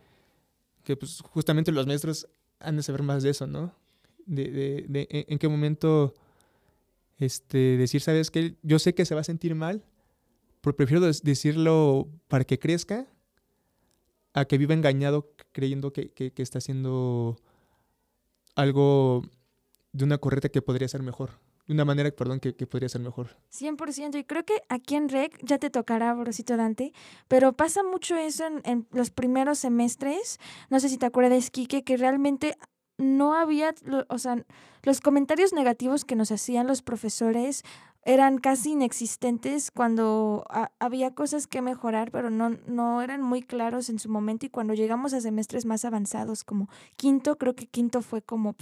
que 0.83 0.95
pues, 0.95 1.21
justamente 1.21 1.71
los 1.71 1.87
maestros 1.87 2.27
han 2.59 2.77
de 2.77 2.83
saber 2.83 3.01
más 3.01 3.23
de 3.23 3.31
eso, 3.31 3.47
¿no? 3.47 3.80
De, 4.25 4.49
de, 4.49 4.85
de 4.87 5.07
en 5.27 5.37
qué 5.37 5.47
momento 5.47 6.13
este, 7.21 7.77
decir, 7.77 8.01
¿sabes 8.01 8.31
qué? 8.31 8.55
Yo 8.63 8.79
sé 8.79 8.95
que 8.95 9.05
se 9.05 9.13
va 9.13 9.21
a 9.21 9.23
sentir 9.23 9.53
mal, 9.53 9.85
pero 10.61 10.75
prefiero 10.75 11.05
decirlo 11.05 12.07
para 12.27 12.43
que 12.43 12.57
crezca 12.57 13.07
a 14.33 14.45
que 14.45 14.57
viva 14.57 14.73
engañado 14.73 15.29
creyendo 15.51 15.93
que, 15.93 16.11
que, 16.11 16.33
está 16.37 16.57
haciendo 16.57 17.37
algo 18.55 19.23
de 19.91 20.03
una 20.03 20.17
correcta 20.17 20.49
que 20.49 20.61
podría 20.61 20.87
ser 20.87 21.03
mejor. 21.03 21.31
De 21.67 21.73
una 21.73 21.85
manera, 21.85 22.09
perdón, 22.09 22.39
que, 22.39 22.55
que, 22.55 22.65
podría 22.65 22.89
ser 22.89 23.01
mejor. 23.01 23.37
100%. 23.51 24.17
Y 24.17 24.23
creo 24.23 24.43
que 24.43 24.61
aquí 24.67 24.95
en 24.95 25.07
REC 25.07 25.37
ya 25.43 25.59
te 25.59 25.69
tocará, 25.69 26.13
Borosito 26.13 26.57
Dante, 26.57 26.91
pero 27.27 27.53
pasa 27.53 27.83
mucho 27.83 28.15
eso 28.15 28.47
en, 28.47 28.61
en, 28.65 28.87
los 28.91 29.11
primeros 29.11 29.59
semestres. 29.59 30.39
No 30.69 30.79
sé 30.79 30.89
si 30.89 30.97
te 30.97 31.05
acuerdas, 31.05 31.51
Kike, 31.51 31.83
que 31.83 31.97
realmente 31.97 32.57
no 33.01 33.35
había, 33.35 33.73
o 34.07 34.17
sea, 34.17 34.43
los 34.83 35.01
comentarios 35.01 35.53
negativos 35.53 36.05
que 36.05 36.15
nos 36.15 36.31
hacían 36.31 36.67
los 36.67 36.81
profesores 36.81 37.63
eran 38.03 38.39
casi 38.39 38.71
inexistentes 38.71 39.69
cuando 39.69 40.45
había 40.79 41.13
cosas 41.13 41.45
que 41.45 41.61
mejorar, 41.61 42.11
pero 42.11 42.29
no, 42.29 42.57
no 42.65 43.01
eran 43.01 43.21
muy 43.21 43.43
claros 43.43 43.89
en 43.89 43.99
su 43.99 44.09
momento 44.09 44.45
y 44.45 44.49
cuando 44.49 44.73
llegamos 44.73 45.13
a 45.13 45.21
semestres 45.21 45.65
más 45.65 45.85
avanzados 45.85 46.43
como 46.43 46.67
quinto, 46.95 47.37
creo 47.37 47.55
que 47.55 47.67
quinto 47.67 48.01
fue 48.01 48.21
como 48.23 48.55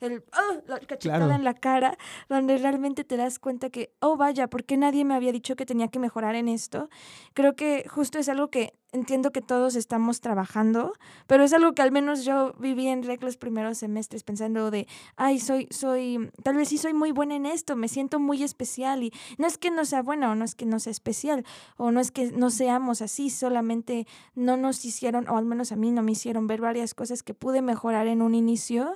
el, 0.00 0.24
¡oh! 0.32 0.62
la 0.66 0.80
cachetada 0.80 1.34
en 1.34 1.44
la 1.44 1.54
cara, 1.54 1.96
donde 2.28 2.58
realmente 2.58 3.04
te 3.04 3.16
das 3.16 3.38
cuenta 3.38 3.70
que, 3.70 3.92
oh 4.00 4.16
vaya, 4.16 4.48
¿por 4.48 4.64
qué 4.64 4.76
nadie 4.76 5.04
me 5.04 5.14
había 5.14 5.32
dicho 5.32 5.56
que 5.56 5.66
tenía 5.66 5.88
que 5.88 5.98
mejorar 5.98 6.34
en 6.34 6.48
esto? 6.48 6.88
Creo 7.32 7.54
que 7.56 7.86
justo 7.88 8.18
es 8.18 8.28
algo 8.28 8.48
que 8.48 8.74
entiendo 8.94 9.32
que 9.32 9.42
todos 9.42 9.74
estamos 9.74 10.20
trabajando, 10.20 10.92
pero 11.26 11.42
es 11.42 11.52
algo 11.52 11.72
que 11.72 11.82
al 11.82 11.90
menos 11.90 12.24
yo 12.24 12.54
viví 12.58 12.86
en 12.86 13.02
REC 13.02 13.22
los 13.22 13.36
primeros 13.36 13.78
semestres 13.78 14.22
pensando 14.22 14.70
de, 14.70 14.86
ay, 15.16 15.40
soy, 15.40 15.66
soy, 15.70 16.30
tal 16.44 16.56
vez 16.56 16.68
sí 16.68 16.78
soy 16.78 16.94
muy 16.94 17.10
buena 17.10 17.34
en 17.34 17.44
esto, 17.44 17.74
me 17.74 17.88
siento 17.88 18.20
muy 18.20 18.44
especial 18.44 19.02
y 19.02 19.12
no 19.36 19.48
es 19.48 19.58
que 19.58 19.72
no 19.72 19.84
sea 19.84 20.02
buena 20.02 20.30
o 20.30 20.34
no 20.36 20.44
es 20.44 20.54
que 20.54 20.64
no 20.64 20.78
sea 20.78 20.92
especial 20.92 21.44
o 21.76 21.90
no 21.90 22.00
es 22.00 22.12
que 22.12 22.30
no 22.30 22.50
seamos 22.50 23.02
así, 23.02 23.30
solamente 23.30 24.06
no 24.36 24.56
nos 24.56 24.84
hicieron, 24.84 25.28
o 25.28 25.36
al 25.36 25.44
menos 25.44 25.72
a 25.72 25.76
mí 25.76 25.90
no 25.90 26.02
me 26.02 26.12
hicieron 26.12 26.46
ver 26.46 26.60
varias 26.60 26.94
cosas 26.94 27.24
que 27.24 27.34
pude 27.34 27.62
mejorar 27.62 28.06
en 28.06 28.22
un 28.22 28.34
inicio 28.34 28.94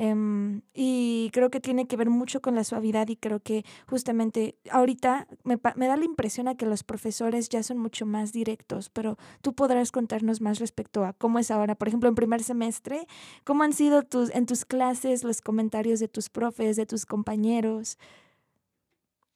Em, 0.00 0.62
y 0.74 1.28
creo 1.32 1.50
que 1.50 1.58
tiene 1.58 1.88
que 1.88 1.96
ver 1.96 2.08
mucho 2.08 2.40
con 2.40 2.54
la 2.54 2.62
suavidad 2.62 3.08
y 3.08 3.16
creo 3.16 3.40
que 3.40 3.64
justamente 3.88 4.56
ahorita 4.70 5.26
me, 5.42 5.56
da 5.56 5.96
la 5.96 6.04
impresión 6.04 6.46
a 6.46 6.56
que 6.56 6.66
los 6.66 6.84
profesores 6.84 7.48
ya 7.48 7.64
son 7.64 7.78
mucho 7.78 8.06
más 8.06 8.32
directos, 8.32 8.90
pero 8.90 9.18
tú 9.42 9.56
podrás 9.56 9.90
contarnos 9.90 10.40
más 10.40 10.60
respecto 10.60 11.04
a 11.04 11.14
cómo 11.14 11.40
es 11.40 11.50
ahora, 11.50 11.74
por 11.74 11.88
ejemplo, 11.88 12.08
en 12.08 12.14
primer 12.14 12.44
semestre, 12.44 13.08
cómo 13.42 13.64
han 13.64 13.72
sido 13.72 14.04
tus, 14.04 14.32
en 14.36 14.46
tus 14.46 14.64
clases 14.64 15.24
los 15.24 15.40
comentarios 15.40 15.98
de 15.98 16.06
tus 16.06 16.30
profes, 16.30 16.76
de 16.76 16.86
tus 16.86 17.04
compañeros. 17.04 17.98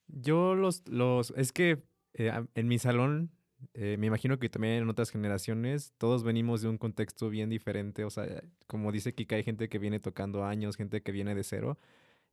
Yo 0.07 0.55
los, 0.55 0.87
los, 0.87 1.33
es 1.35 1.51
que 1.51 1.83
eh, 2.13 2.31
en 2.55 2.67
mi 2.69 2.79
salón 2.79 3.31
eh, 3.73 3.97
me 3.97 4.07
imagino 4.07 4.39
que 4.39 4.49
también 4.49 4.73
en 4.75 4.89
otras 4.89 5.09
generaciones 5.09 5.93
todos 5.97 6.23
venimos 6.23 6.61
de 6.61 6.69
un 6.69 6.77
contexto 6.77 7.29
bien 7.29 7.49
diferente. 7.49 8.03
O 8.03 8.09
sea, 8.09 8.43
como 8.67 8.91
dice 8.91 9.13
Kika, 9.13 9.35
hay 9.35 9.43
gente 9.43 9.69
que 9.69 9.79
viene 9.79 9.99
tocando 9.99 10.45
años, 10.45 10.77
gente 10.77 11.01
que 11.01 11.11
viene 11.11 11.35
de 11.35 11.43
cero. 11.43 11.77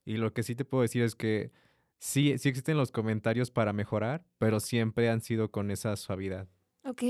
Y 0.04 0.16
lo 0.16 0.32
que 0.32 0.42
sí 0.42 0.54
te 0.54 0.64
puedo 0.64 0.82
decir 0.82 1.02
es 1.02 1.14
que 1.14 1.52
sí, 1.98 2.36
sí 2.38 2.48
existen 2.48 2.76
los 2.76 2.92
comentarios 2.92 3.50
para 3.50 3.72
mejorar, 3.72 4.24
pero 4.38 4.60
siempre 4.60 5.10
han 5.10 5.20
sido 5.20 5.50
con 5.50 5.70
esa 5.70 5.96
suavidad. 5.96 6.48
Ok. 6.84 7.02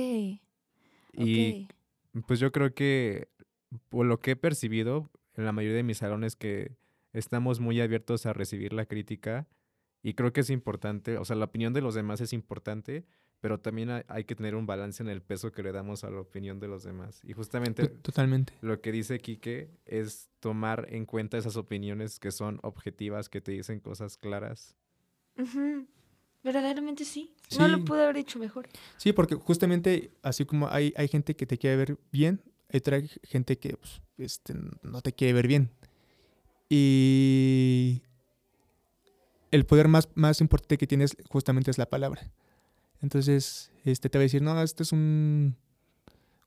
Y 1.12 1.68
pues 2.26 2.40
yo 2.40 2.52
creo 2.52 2.74
que 2.74 3.28
por 3.88 4.06
lo 4.06 4.20
que 4.20 4.32
he 4.32 4.36
percibido 4.36 5.10
en 5.34 5.44
la 5.44 5.52
mayoría 5.52 5.76
de 5.76 5.82
mis 5.82 5.98
salones 5.98 6.36
que 6.36 6.76
estamos 7.12 7.60
muy 7.60 7.80
abiertos 7.80 8.26
a 8.26 8.32
recibir 8.32 8.72
la 8.72 8.86
crítica 8.86 9.48
y 10.02 10.14
creo 10.14 10.32
que 10.32 10.40
es 10.40 10.50
importante, 10.50 11.18
o 11.18 11.24
sea, 11.24 11.36
la 11.36 11.44
opinión 11.46 11.72
de 11.72 11.82
los 11.82 11.94
demás 11.94 12.20
es 12.20 12.32
importante, 12.32 13.04
pero 13.40 13.58
también 13.58 14.02
hay, 14.06 14.24
que 14.24 14.34
tener 14.34 14.54
un 14.54 14.66
balance 14.66 15.02
en 15.02 15.08
el 15.08 15.22
peso 15.22 15.50
que 15.50 15.62
le 15.62 15.72
damos 15.72 16.04
a 16.04 16.10
la 16.10 16.20
opinión 16.20 16.60
de 16.60 16.68
los 16.68 16.84
demás. 16.84 17.20
Y 17.24 17.32
justamente 17.32 17.88
Totalmente. 17.88 18.52
lo 18.60 18.80
que 18.80 18.92
dice 18.92 19.18
Quique 19.18 19.70
es 19.86 20.28
tomar 20.40 20.86
en 20.90 21.06
cuenta 21.06 21.38
esas 21.38 21.56
opiniones 21.56 22.20
que 22.20 22.32
son 22.32 22.60
objetivas, 22.62 23.28
que 23.28 23.40
te 23.40 23.52
dicen 23.52 23.80
cosas 23.80 24.18
claras. 24.18 24.76
Verdaderamente 26.42 27.04
sí. 27.04 27.34
No 27.58 27.66
lo 27.66 27.84
pude 27.84 28.02
haber 28.02 28.16
dicho 28.16 28.38
mejor. 28.38 28.68
Sí, 28.98 29.12
porque 29.12 29.34
justamente 29.34 30.10
así 30.22 30.44
como 30.44 30.68
hay, 30.68 30.92
hay 30.96 31.08
gente 31.08 31.34
que 31.34 31.46
te 31.46 31.56
quiere 31.56 31.76
ver 31.76 31.98
bien, 32.12 32.42
hay 32.68 32.78
otra 32.78 33.00
gente 33.22 33.58
que 33.58 33.76
pues, 33.76 34.02
este, 34.18 34.54
no 34.82 35.00
te 35.00 35.14
quiere 35.14 35.32
ver 35.32 35.46
bien. 35.46 35.70
Y 36.68 38.02
el 39.50 39.64
poder 39.64 39.88
más, 39.88 40.08
más 40.14 40.40
importante 40.42 40.76
que 40.76 40.86
tienes 40.86 41.16
justamente 41.28 41.70
es 41.70 41.78
la 41.78 41.86
palabra. 41.86 42.30
Entonces, 43.02 43.70
este 43.84 44.08
te 44.10 44.18
va 44.18 44.22
a 44.22 44.24
decir, 44.24 44.42
no, 44.42 44.60
esto 44.62 44.82
es 44.82 44.92
un, 44.92 45.56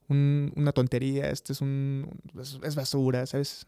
una 0.08 0.72
tontería, 0.72 1.30
esto 1.30 1.54
es 1.54 1.62
un 1.62 2.10
es, 2.40 2.76
basura, 2.76 3.26
¿sabes? 3.26 3.68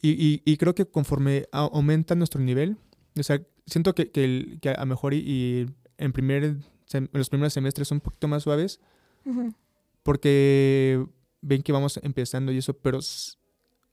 Y, 0.00 0.42
y, 0.44 0.56
creo 0.58 0.76
que 0.76 0.86
conforme 0.86 1.48
aumenta 1.50 2.14
nuestro 2.14 2.40
nivel, 2.40 2.76
o 3.18 3.22
sea, 3.24 3.42
siento 3.66 3.96
que, 3.96 4.12
que, 4.12 4.58
que 4.60 4.70
a 4.70 4.80
lo 4.80 4.86
mejor 4.86 5.12
y, 5.12 5.68
en, 5.96 6.12
primer, 6.12 6.56
los 7.12 7.28
primeros 7.28 7.52
semestres 7.52 7.88
son 7.88 7.96
un 7.96 8.02
poquito 8.02 8.28
más 8.28 8.44
suaves, 8.44 8.80
porque 10.04 11.04
ven 11.40 11.62
que 11.62 11.72
vamos 11.72 11.98
empezando 12.02 12.52
y 12.52 12.58
eso, 12.58 12.74
pero 12.74 13.00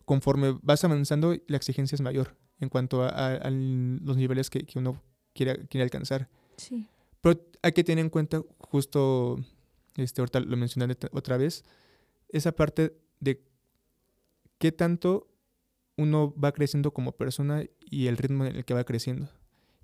conforme 0.06 0.58
vas 0.62 0.84
avanzando, 0.84 1.36
la 1.48 1.58
exigencia 1.58 1.96
es 1.96 2.02
mayor 2.02 2.38
en 2.60 2.70
cuanto 2.70 3.04
a, 3.04 3.50
los 3.50 4.15
niveles 4.15 4.52
que, 4.52 4.63
que 4.63 4.78
uno 4.78 5.02
quiere, 5.34 5.65
quiere 5.68 5.84
alcanzar. 5.84 6.30
Sí. 6.58 6.88
Pero 7.26 7.42
hay 7.64 7.72
que 7.72 7.84
tener 7.84 8.06
en 8.06 8.12
cuenta, 8.12 8.44
justo, 8.60 9.40
este, 9.96 10.22
ahorita 10.22 10.42
lo 10.42 10.56
mencioné 10.58 10.96
otra 11.12 11.38
vez, 11.38 11.64
esa 12.30 12.52
parte 12.52 12.96
de 13.20 13.44
qué 14.60 14.72
tanto 14.72 15.28
uno 15.98 16.36
va 16.40 16.52
creciendo 16.52 16.94
como 16.94 17.14
persona 17.14 17.64
y 17.90 18.06
el 18.06 18.18
ritmo 18.18 18.46
en 18.46 18.58
el 18.58 18.64
que 18.64 18.76
va 18.76 18.84
creciendo. 18.84 19.28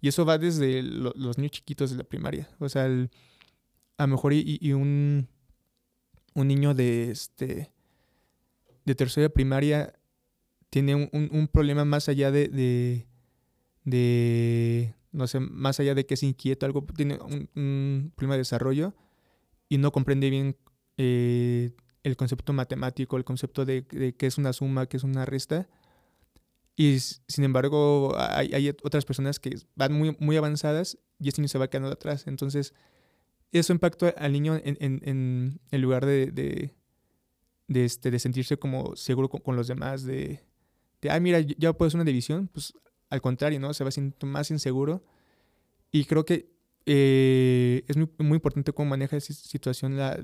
Y 0.02 0.08
eso 0.08 0.24
va 0.24 0.38
desde 0.38 0.84
los 0.84 1.40
niños 1.40 1.54
chiquitos 1.54 1.90
de 1.90 1.98
la 1.98 2.04
primaria. 2.04 2.48
O 2.60 2.70
sea, 2.70 2.84
a 2.86 2.88
lo 2.88 4.08
mejor 4.08 4.34
y, 4.34 4.74
un, 4.74 5.28
un, 6.36 6.48
niño 6.48 6.76
de, 6.76 7.10
este, 7.10 7.72
de 8.86 8.94
tercera 8.94 9.30
primaria 9.30 9.96
tiene 10.70 10.94
un, 10.94 11.10
un, 11.12 11.48
problema 11.48 11.86
más 11.86 12.08
allá 12.08 12.30
de, 12.30 13.08
de, 13.84 14.94
no 15.12 15.28
sé, 15.28 15.40
más 15.40 15.80
allá 15.80 15.96
de 15.96 16.06
que 16.06 16.14
es 16.14 16.24
inquieto, 16.24 16.66
algo 16.66 16.86
tiene 16.96 17.20
un, 17.20 18.12
problema 18.16 18.36
de 18.36 18.40
desarrollo 18.40 18.94
y 19.70 19.78
no 19.78 19.92
comprende 19.92 20.30
bien 20.30 20.58
eh, 20.98 21.72
el 22.04 22.18
concepto 22.18 22.54
matemático, 22.54 23.18
el 23.18 23.24
concepto 23.24 23.66
de, 23.66 23.82
de 23.84 24.16
qué 24.16 24.28
es 24.28 24.38
una 24.38 24.54
suma, 24.54 24.88
qué 24.88 24.98
es 24.98 25.04
una 25.04 25.26
resta. 25.26 25.68
Y 26.76 27.00
sin 27.00 27.44
embargo, 27.44 28.16
hay, 28.18 28.70
otras 28.84 29.06
personas 29.06 29.40
que 29.40 29.56
van 29.76 29.94
muy, 29.94 30.16
muy 30.20 30.38
avanzadas 30.38 30.98
y 31.20 31.28
este 31.28 31.42
niño 31.42 31.50
se 31.50 31.58
va 31.58 31.70
quedando 31.70 31.92
atrás. 31.92 32.26
Entonces, 32.28 32.74
eso 33.52 33.74
impacta 33.74 34.10
al 34.10 34.32
niño 34.32 34.56
en, 34.56 34.78
en, 34.80 35.60
en, 35.70 35.82
lugar 35.82 36.06
de, 36.06 36.32
de, 36.32 37.86
este, 37.86 38.10
de 38.10 38.20
sentirse 38.20 38.58
como 38.58 38.96
seguro 38.96 39.30
con, 39.30 39.56
los 39.56 39.68
demás, 39.68 40.04
de, 40.04 40.44
de, 41.02 41.12
ah, 41.12 41.20
mira, 41.20 41.40
ya 41.42 41.74
puedo 41.74 41.88
hacer 41.88 42.00
una 42.00 42.06
división, 42.06 42.48
pues 42.48 42.74
al 43.12 43.22
contrario, 43.22 43.60
¿no? 43.60 43.74
Se 43.74 43.84
va 43.84 43.92
sintiendo 43.92 44.26
más 44.34 44.50
inseguro. 44.50 45.04
Y 45.92 46.06
creo 46.06 46.26
que 46.26 46.50
eh, 46.86 47.84
es 47.88 47.96
muy, 47.98 48.36
importante 48.36 48.74
cómo 48.74 48.90
maneja 48.90 49.18
esa 49.18 49.34
situación 49.34 49.98
la, 49.98 50.18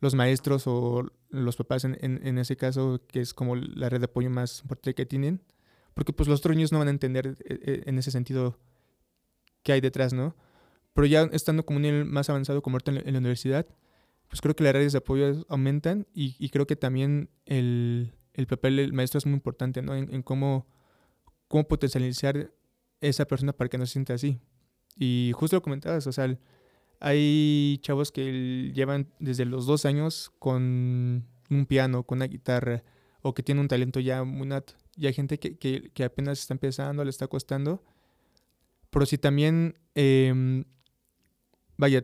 los 0.00 0.14
maestros 0.14 0.66
o 0.66 1.06
los 1.28 1.56
papás 1.56 1.84
en, 1.84 1.96
en, 2.00 2.38
ese 2.38 2.56
caso, 2.56 3.00
que 3.06 3.20
es 3.20 3.32
como 3.32 3.54
la 3.54 3.88
red 3.88 4.00
de 4.00 4.06
apoyo 4.06 4.30
más 4.30 4.62
importante 4.62 4.94
que 4.94 5.06
tienen. 5.06 5.40
Porque 5.94 6.12
pues 6.12 6.28
los 6.28 6.40
otros 6.40 6.56
niños 6.56 6.72
no 6.72 6.78
van 6.78 6.88
a 6.88 6.90
entender 6.90 7.36
eh, 7.44 7.58
eh, 7.62 7.82
en 7.86 7.98
ese 7.98 8.10
sentido 8.10 8.58
qué 9.62 9.72
hay 9.72 9.80
detrás, 9.80 10.12
¿no? 10.12 10.34
Pero 10.94 11.06
ya 11.06 11.22
estando 11.32 11.64
como 11.64 11.76
un 11.76 11.82
nivel 11.82 12.04
más 12.06 12.28
avanzado 12.30 12.62
como 12.62 12.76
ahorita 12.76 12.92
en 12.92 13.12
la, 13.12 13.18
universidad, 13.18 13.66
pues 14.28 14.40
creo 14.40 14.56
que 14.56 14.64
las 14.64 14.72
redes 14.72 14.92
de 14.92 14.98
apoyo 14.98 15.44
aumentan 15.48 16.06
y, 16.14 16.34
y 16.38 16.48
creo 16.48 16.66
que 16.66 16.76
también 16.76 17.30
el, 17.44 18.14
el 18.34 18.46
papel 18.46 18.76
del 18.76 18.92
maestro 18.92 19.18
es 19.18 19.26
muy 19.26 19.34
importante, 19.34 19.82
¿no? 19.82 19.94
En, 19.94 20.22
cómo, 20.22 20.66
cómo 21.52 21.68
potencializar 21.68 22.50
esa 23.02 23.26
persona 23.26 23.52
para 23.52 23.68
que 23.68 23.76
no 23.76 23.84
se 23.84 23.92
sienta 23.92 24.14
así. 24.14 24.40
Y 24.96 25.32
justo 25.34 25.56
lo 25.56 25.62
comentabas, 25.62 26.06
o 26.06 26.12
sea, 26.12 26.34
hay 26.98 27.78
chavos 27.82 28.10
que 28.10 28.72
llevan 28.74 29.12
desde 29.18 29.44
los 29.44 29.66
dos 29.66 29.84
años 29.84 30.32
con 30.38 31.26
un 31.50 31.66
piano, 31.66 32.04
con 32.04 32.18
una 32.18 32.26
guitarra, 32.26 32.82
o 33.20 33.34
que 33.34 33.42
tienen 33.42 33.60
un 33.60 33.68
talento 33.68 34.00
ya 34.00 34.24
muy 34.24 34.48
nato. 34.48 34.72
Y 34.96 35.06
hay 35.06 35.12
gente 35.12 35.38
que, 35.38 35.58
que, 35.58 35.90
que 35.92 36.04
apenas 36.04 36.40
está 36.40 36.54
empezando, 36.54 37.04
le 37.04 37.10
está 37.10 37.26
costando. 37.26 37.84
Pero 38.88 39.04
si 39.04 39.18
también, 39.18 39.78
em, 39.94 40.64
vaya, 41.76 42.02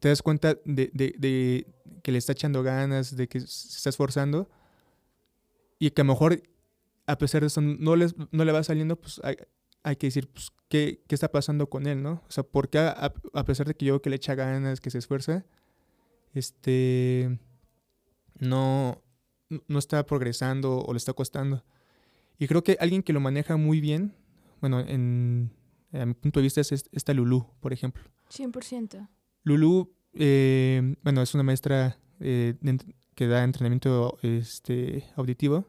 te 0.00 0.08
das 0.08 0.22
cuenta 0.22 0.56
de, 0.64 0.90
de, 0.94 1.14
de, 1.18 1.66
que 2.02 2.10
le 2.10 2.18
está 2.18 2.32
echando 2.32 2.62
ganas, 2.62 3.14
de 3.16 3.28
que 3.28 3.40
se 3.40 3.76
está 3.76 3.90
esforzando, 3.90 4.48
y 5.78 5.90
que 5.90 6.00
a 6.00 6.04
lo 6.04 6.12
mejor, 6.12 6.42
a 7.08 7.16
pesar 7.16 7.40
de 7.40 7.46
eso, 7.46 7.62
no, 7.62 7.96
les, 7.96 8.14
no 8.30 8.44
le 8.44 8.52
va 8.52 8.62
saliendo, 8.62 9.00
pues 9.00 9.18
hay, 9.24 9.36
hay 9.82 9.96
que 9.96 10.08
decir, 10.08 10.28
pues, 10.28 10.52
¿qué, 10.68 11.02
¿qué, 11.08 11.14
está 11.14 11.32
pasando 11.32 11.70
con 11.70 11.86
él, 11.86 12.02
no? 12.02 12.22
O 12.28 12.30
sea, 12.30 12.44
¿por 12.44 12.68
qué 12.68 12.78
a, 12.78 13.14
a, 13.32 13.44
pesar 13.44 13.66
de 13.66 13.74
que 13.74 13.86
yo 13.86 14.02
que 14.02 14.10
le 14.10 14.16
echa 14.16 14.34
ganas, 14.34 14.82
que 14.82 14.90
se 14.90 14.98
esfuerza, 14.98 15.46
este, 16.34 17.38
no, 18.38 19.02
no 19.66 19.78
está 19.78 20.04
progresando 20.04 20.80
o 20.80 20.92
le 20.92 20.98
está 20.98 21.14
costando? 21.14 21.64
Y 22.38 22.46
creo 22.46 22.62
que 22.62 22.76
alguien 22.78 23.02
que 23.02 23.14
lo 23.14 23.20
maneja 23.20 23.56
muy 23.56 23.80
bien, 23.80 24.14
bueno, 24.60 24.80
en, 24.80 25.50
a 25.92 26.04
mi 26.04 26.12
punto 26.12 26.40
de 26.40 26.44
vista 26.44 26.60
es 26.60 26.72
esta 26.92 27.14
Lulu, 27.14 27.46
por 27.60 27.72
ejemplo. 27.72 28.02
100%. 28.30 29.08
Lulu, 29.44 29.94
eh, 30.12 30.94
bueno, 31.02 31.22
es 31.22 31.32
una 31.32 31.42
maestra 31.42 31.98
eh, 32.20 32.54
que 33.14 33.26
da 33.26 33.44
entrenamiento 33.44 34.18
este, 34.20 35.06
auditivo. 35.16 35.64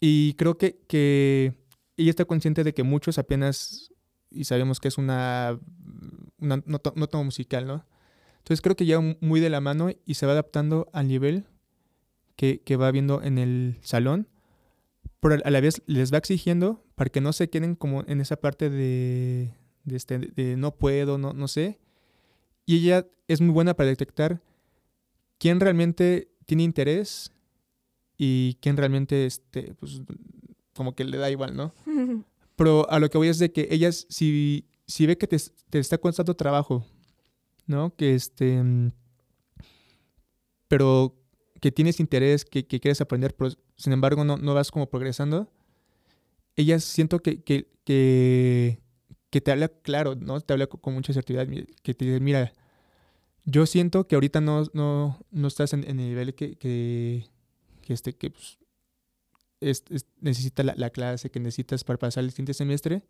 Y 0.00 0.34
creo 0.34 0.56
que, 0.56 0.80
que 0.86 1.54
ella 1.96 2.10
está 2.10 2.24
consciente 2.24 2.64
de 2.64 2.74
que 2.74 2.82
muchos 2.82 3.18
apenas, 3.18 3.92
y 4.30 4.44
sabemos 4.44 4.80
que 4.80 4.88
es 4.88 4.98
una, 4.98 5.58
una 6.38 6.62
nota, 6.66 7.22
musical, 7.22 7.66
¿no? 7.66 7.86
Entonces 8.38 8.62
creo 8.62 8.76
que 8.76 8.86
ya 8.86 9.00
muy 9.20 9.40
de 9.40 9.50
la 9.50 9.60
mano 9.60 9.90
y 10.06 10.14
se 10.14 10.26
va 10.26 10.32
adaptando 10.32 10.88
al 10.92 11.08
nivel 11.08 11.46
que, 12.36 12.62
que 12.62 12.76
va 12.76 12.90
viendo 12.90 13.22
en 13.22 13.38
el 13.38 13.78
salón, 13.82 14.28
pero 15.20 15.36
a 15.44 15.50
la 15.50 15.60
vez 15.60 15.82
les 15.86 16.12
va 16.12 16.18
exigiendo 16.18 16.84
para 16.94 17.10
que 17.10 17.20
no 17.20 17.32
se 17.32 17.50
queden 17.50 17.74
como 17.74 18.04
en 18.06 18.20
esa 18.20 18.36
parte 18.36 18.70
de, 18.70 19.54
de, 19.84 19.96
este, 19.96 20.18
de 20.18 20.56
no 20.56 20.76
puedo, 20.76 21.18
no, 21.18 21.32
no 21.32 21.48
sé. 21.48 21.80
Y 22.64 22.76
ella 22.76 23.06
es 23.26 23.40
muy 23.40 23.52
buena 23.52 23.74
para 23.74 23.88
detectar 23.88 24.40
quién 25.38 25.60
realmente 25.60 26.30
tiene 26.46 26.62
interés 26.62 27.32
y 28.18 28.58
quién 28.60 28.76
realmente, 28.76 29.24
este, 29.24 29.74
pues, 29.74 30.02
como 30.74 30.94
que 30.94 31.04
le 31.04 31.16
da 31.16 31.30
igual, 31.30 31.56
¿no? 31.56 31.72
Pero 32.56 32.90
a 32.90 32.98
lo 32.98 33.08
que 33.08 33.18
voy 33.18 33.28
es 33.28 33.38
de 33.38 33.52
que 33.52 33.68
ella, 33.70 33.92
si, 33.92 34.66
si 34.86 35.06
ve 35.06 35.16
que 35.16 35.28
te, 35.28 35.38
te 35.70 35.78
está 35.78 35.96
costando 35.96 36.34
trabajo, 36.34 36.84
¿no? 37.66 37.94
Que 37.94 38.14
este, 38.16 38.60
pero 40.68 41.14
que 41.60 41.72
tienes 41.72 41.98
interés, 41.98 42.44
que, 42.44 42.66
que 42.66 42.78
quieres 42.78 43.00
aprender, 43.00 43.34
pero 43.34 43.50
sin 43.76 43.92
embargo 43.92 44.24
no, 44.24 44.36
no 44.36 44.54
vas 44.54 44.70
como 44.70 44.88
progresando, 44.88 45.50
ella 46.54 46.78
siento 46.78 47.20
que, 47.20 47.42
que, 47.42 47.68
que, 47.84 48.80
que, 49.30 49.40
te 49.40 49.50
habla 49.50 49.68
claro, 49.68 50.14
¿no? 50.14 50.40
Te 50.40 50.52
habla 50.52 50.66
con, 50.66 50.94
mucha 50.94 51.12
certidumbre, 51.12 51.66
que 51.82 51.94
te 51.94 52.04
dice, 52.04 52.20
mira, 52.20 52.52
yo 53.44 53.66
siento 53.66 54.06
que 54.06 54.14
ahorita 54.14 54.40
no, 54.40 54.64
no, 54.72 55.18
no 55.30 55.48
estás 55.48 55.72
en, 55.72 55.84
el 55.84 55.96
nivel 55.96 56.34
que, 56.34 56.56
que, 56.56 57.26
que, 57.88 57.94
este, 57.94 58.12
que 58.14 58.28
pues, 58.30 58.58
es, 59.60 59.82
necesita 60.20 60.62
la, 60.62 60.74
la, 60.76 60.90
clase, 60.90 61.30
que 61.30 61.40
necesitas 61.40 61.84
para 61.84 61.98
pasar 61.98 62.22
el 62.22 62.32
siguiente 62.32 62.52
semestre. 62.52 63.02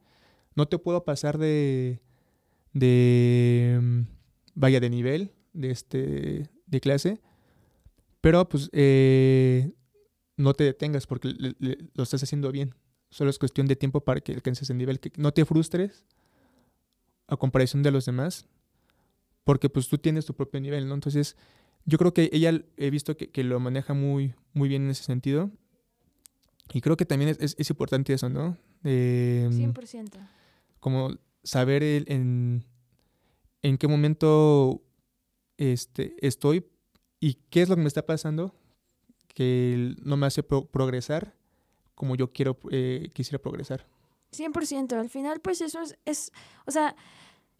No 0.54 0.68
te 0.68 0.78
puedo 0.78 1.04
pasar 1.04 1.36
de, 1.36 2.00
de, 2.72 3.76
mm, 3.82 4.00
vaya, 4.54 4.78
de 4.78 4.88
nivel, 4.88 5.32
de, 5.52 5.72
este, 5.72 6.48
de 6.66 6.80
clase, 6.80 7.20
pero 8.20 8.48
pues 8.48 8.70
eh, 8.72 9.72
no 10.36 10.54
te 10.54 10.62
detengas 10.62 11.08
porque 11.08 11.34
lo 11.58 12.02
estás 12.04 12.22
haciendo 12.22 12.52
bien. 12.52 12.72
Solo 13.10 13.30
es 13.30 13.38
cuestión 13.40 13.66
de 13.66 13.74
tiempo 13.74 14.02
para 14.02 14.20
que 14.20 14.32
alcances 14.32 14.70
el 14.70 14.78
nivel, 14.78 15.00
que 15.00 15.10
no 15.16 15.32
te 15.32 15.44
frustres 15.44 16.06
a 17.26 17.36
comparación 17.36 17.82
de 17.82 17.90
los 17.90 18.06
demás 18.06 18.46
porque 19.42 19.68
pues 19.68 19.88
tú 19.88 19.98
tienes 19.98 20.24
tu 20.24 20.34
propio 20.34 20.60
nivel, 20.60 20.86
¿no? 20.86 20.94
Entonces, 20.94 21.36
yo 21.88 21.96
creo 21.96 22.12
que 22.12 22.28
ella 22.34 22.52
he 22.76 22.90
visto 22.90 23.16
que, 23.16 23.44
lo 23.44 23.58
maneja 23.60 23.94
muy, 23.94 24.34
muy 24.52 24.68
bien 24.68 24.82
en 24.82 24.90
ese 24.90 25.04
sentido. 25.04 25.50
Y 26.74 26.82
creo 26.82 26.98
que 26.98 27.06
también 27.06 27.34
es, 27.40 27.70
importante 27.70 28.12
eso, 28.12 28.28
¿no? 28.28 28.58
100%. 28.84 30.28
Como 30.80 31.16
saber 31.42 31.82
en, 31.82 32.66
en 33.62 33.78
qué 33.78 33.88
momento 33.88 34.82
este, 35.56 36.14
estoy 36.20 36.66
y 37.20 37.38
qué 37.48 37.62
es 37.62 37.70
lo 37.70 37.76
que 37.76 37.82
me 37.82 37.88
está 37.88 38.04
pasando 38.04 38.54
que 39.34 39.94
no 40.02 40.18
me 40.18 40.26
hace 40.26 40.42
progresar 40.42 41.34
como 41.94 42.16
yo 42.16 42.32
quiero 42.34 42.58
eh, 42.70 43.08
quisiera 43.14 43.40
progresar. 43.40 43.86
100%. 44.32 44.92
Al 44.92 45.08
final, 45.08 45.40
pues 45.40 45.62
eso 45.62 45.80
es, 45.80 45.96
es 46.04 46.32
o 46.66 46.70
sea, 46.70 46.94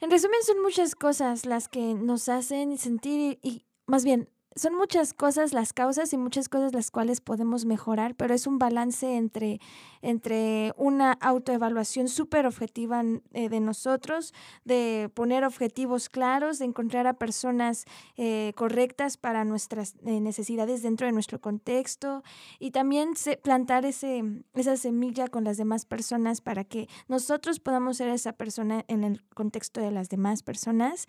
en 0.01 0.11
resumen, 0.11 0.39
son 0.45 0.63
muchas 0.63 0.95
cosas 0.95 1.45
las 1.45 1.69
que 1.69 1.95
nos 1.95 2.29
hacen 2.29 2.79
sentir 2.79 3.39
y, 3.43 3.65
más 3.89 4.05
bien, 4.05 4.29
son 4.59 4.75
muchas 4.75 5.15
cosas 5.15 5.53
las 5.53 5.73
causas 5.73 6.13
y 6.13 6.19
muchas 6.19 6.49
cosas 6.49 6.73
las 6.73 6.91
cuales 6.91 7.21
podemos 7.21 7.65
mejorar, 7.65 8.15
pero 8.15 8.35
es 8.35 8.47
un 8.47 8.59
balance 8.59 9.17
entre, 9.17 9.61
entre 10.03 10.73
una 10.77 11.13
autoevaluación 11.13 12.09
súper 12.09 12.47
objetiva 12.47 13.03
eh, 13.33 13.49
de 13.49 13.61
nosotros, 13.61 14.35
de 14.65 15.11
poner 15.15 15.45
objetivos 15.45 16.09
claros, 16.09 16.59
de 16.59 16.65
encontrar 16.65 17.07
a 17.07 17.15
personas 17.15 17.85
eh, 18.17 18.53
correctas 18.57 19.17
para 19.17 19.45
nuestras 19.45 19.95
eh, 20.05 20.21
necesidades 20.21 20.83
dentro 20.83 21.07
de 21.07 21.13
nuestro 21.13 21.41
contexto 21.41 22.23
y 22.59 22.73
también 22.73 23.13
plantar 23.43 23.85
ese, 23.85 24.25
esa 24.55 24.77
semilla 24.77 25.29
con 25.29 25.45
las 25.45 25.57
demás 25.57 25.85
personas 25.85 26.41
para 26.41 26.65
que 26.65 26.89
nosotros 27.07 27.61
podamos 27.61 27.99
ser 27.99 28.09
esa 28.09 28.33
persona 28.33 28.85
en 28.89 29.05
el 29.05 29.25
contexto 29.35 29.81
de 29.81 29.91
las 29.91 30.09
demás 30.09 30.43
personas. 30.43 31.07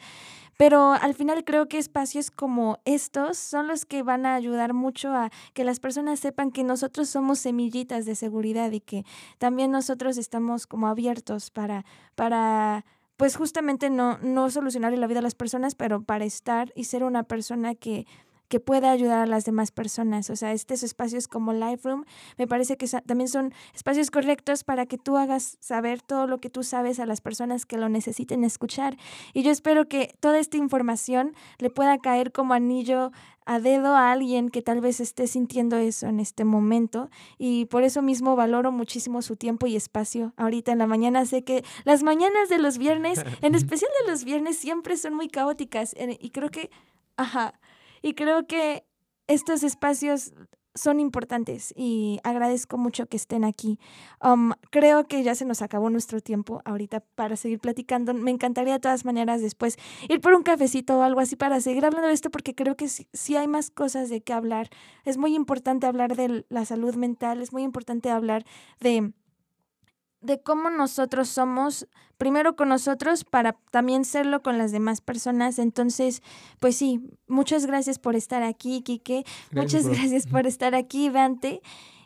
Pero 0.58 0.92
al 0.92 1.16
final 1.16 1.44
creo 1.44 1.68
que 1.68 1.78
espacios 1.78 2.32
como 2.32 2.80
estos 2.86 3.39
son 3.40 3.68
los 3.68 3.86
que 3.86 4.04
van 4.04 4.26
a 4.26 4.36
ayudar 4.36 4.74
mucho 4.74 5.14
a 5.14 5.32
que 5.54 5.64
las 5.64 5.80
personas 5.80 6.20
sepan 6.20 6.52
que 6.52 6.64
nosotros 6.64 7.10
somos 7.10 7.40
semillitas 7.40 8.06
de 8.06 8.16
seguridad 8.16 8.72
y 8.72 8.82
que 8.82 9.06
también 9.38 9.72
nosotros 9.72 10.18
estamos 10.18 10.68
como 10.68 10.88
abiertos 10.88 11.52
para, 11.52 11.86
para 12.16 12.86
pues 13.18 13.36
justamente 13.36 13.90
no, 13.90 14.18
no 14.20 14.50
solucionar 14.50 14.98
la 14.98 15.08
vida 15.08 15.20
a 15.20 15.24
las 15.24 15.36
personas, 15.36 15.76
pero 15.76 16.02
para 16.02 16.26
estar 16.26 16.72
y 16.76 16.86
ser 16.86 17.04
una 17.04 17.24
persona 17.24 17.76
que 17.76 18.08
que 18.50 18.60
pueda 18.60 18.92
ayudar 18.92 19.20
a 19.20 19.26
las 19.26 19.46
demás 19.46 19.72
personas. 19.72 20.30
O 20.30 20.36
sea, 20.36 20.52
estos 20.52 20.84
espacios 20.84 21.28
como 21.28 21.54
Lightroom 21.54 22.04
me 22.38 22.48
parece 22.48 22.78
que 22.78 22.88
también 23.06 23.30
son 23.30 23.54
espacios 23.74 24.12
correctos 24.12 24.64
para 24.64 24.86
que 24.86 24.98
tú 24.98 25.18
hagas 25.18 25.58
saber 25.62 26.02
todo 26.02 26.28
lo 26.28 26.40
que 26.40 26.50
tú 26.50 26.64
sabes 26.64 27.00
a 27.00 27.06
las 27.06 27.22
personas 27.22 27.66
que 27.66 27.78
lo 27.78 27.88
necesiten 27.88 28.44
escuchar. 28.44 28.98
Y 29.34 29.44
yo 29.44 29.52
espero 29.52 29.88
que 29.88 30.16
toda 30.20 30.40
esta 30.40 30.58
información 30.58 31.34
le 31.60 31.70
pueda 31.70 32.00
caer 32.00 32.32
como 32.32 32.54
anillo 32.54 33.12
a 33.46 33.60
dedo 33.60 33.96
a 33.96 34.12
alguien 34.12 34.50
que 34.50 34.62
tal 34.62 34.80
vez 34.80 35.00
esté 35.00 35.26
sintiendo 35.26 35.78
eso 35.78 36.06
en 36.06 36.20
este 36.20 36.44
momento 36.44 37.10
y 37.40 37.66
por 37.66 37.84
eso 37.84 38.04
mismo 38.04 38.36
valoro 38.36 38.72
muchísimo 38.72 39.24
su 39.24 39.38
tiempo 39.38 39.66
y 39.66 39.76
espacio 39.76 40.34
ahorita 40.38 40.72
en 40.72 40.78
la 40.78 40.86
mañana. 40.86 41.26
Sé 41.26 41.44
que 41.44 41.64
las 41.84 42.04
mañanas 42.04 42.50
de 42.50 42.60
los 42.60 42.78
viernes, 42.78 43.24
en 43.42 43.56
especial 43.56 43.90
de 44.02 44.12
los 44.12 44.24
viernes, 44.24 44.58
siempre 44.58 44.98
son 44.98 45.16
muy 45.16 45.30
caóticas 45.30 45.96
y 46.20 46.30
creo 46.30 46.50
que, 46.50 46.70
ajá, 47.18 47.60
y 48.02 48.14
creo 48.14 48.48
que 48.48 48.86
estos 49.28 49.64
espacios 49.64 50.34
son 50.76 51.00
importantes 51.00 51.74
y 51.76 52.20
agradezco 52.24 52.78
mucho 52.78 53.08
que 53.08 53.18
estén 53.18 53.44
aquí. 53.44 53.80
Um, 54.24 54.52
creo 54.72 55.08
que 55.08 55.24
ya 55.24 55.36
se 55.36 55.46
nos 55.46 55.62
acabó 55.62 55.90
nuestro 55.90 56.22
tiempo 56.22 56.62
ahorita 56.66 57.02
para 57.16 57.36
seguir 57.36 57.60
platicando. 57.60 58.14
Me 58.14 58.32
encantaría 58.32 58.74
de 58.74 58.80
todas 58.80 59.06
maneras 59.06 59.42
después 59.42 59.78
ir 60.08 60.22
por 60.22 60.34
un 60.34 60.44
cafecito 60.44 60.98
o 60.98 61.02
algo 61.02 61.20
así 61.20 61.36
para 61.36 61.60
seguir 61.62 61.86
hablando 61.86 62.08
de 62.08 62.14
esto 62.14 62.30
porque 62.30 62.56
creo 62.56 62.76
que 62.76 62.88
sí, 62.88 63.36
hay 63.36 63.48
más 63.48 63.72
cosas 63.72 64.10
de 64.10 64.22
qué 64.22 64.34
hablar. 64.34 64.70
Es 65.06 65.18
muy 65.18 65.36
importante 65.36 65.88
hablar 65.88 66.16
de 66.16 66.46
la 66.50 66.66
salud 66.66 66.96
mental, 66.96 67.42
es 67.42 67.52
muy 67.52 67.64
importante 67.64 68.10
hablar 68.10 68.46
de 68.80 69.14
de 70.22 70.42
cómo 70.42 70.70
nosotros 70.70 71.30
somos, 71.30 71.88
primero 72.18 72.56
con 72.56 72.70
nosotros, 72.70 73.24
para 73.24 73.54
también 73.72 74.06
serlo 74.06 74.42
con 74.42 74.58
las 74.58 74.72
demás 74.72 75.02
personas. 75.02 75.60
Entonces, 75.60 76.22
pues 76.60 76.76
sí, 76.76 77.02
muchas 77.28 77.66
gracias 77.66 78.00
por 78.00 78.16
estar 78.16 78.44
aquí, 78.44 78.82
Quique. 78.82 79.24
muchas 79.52 79.88
gracias 79.88 80.28
por 80.28 80.48
estar 80.48 80.76
aquí, 80.76 81.10
Dante. 81.10 81.62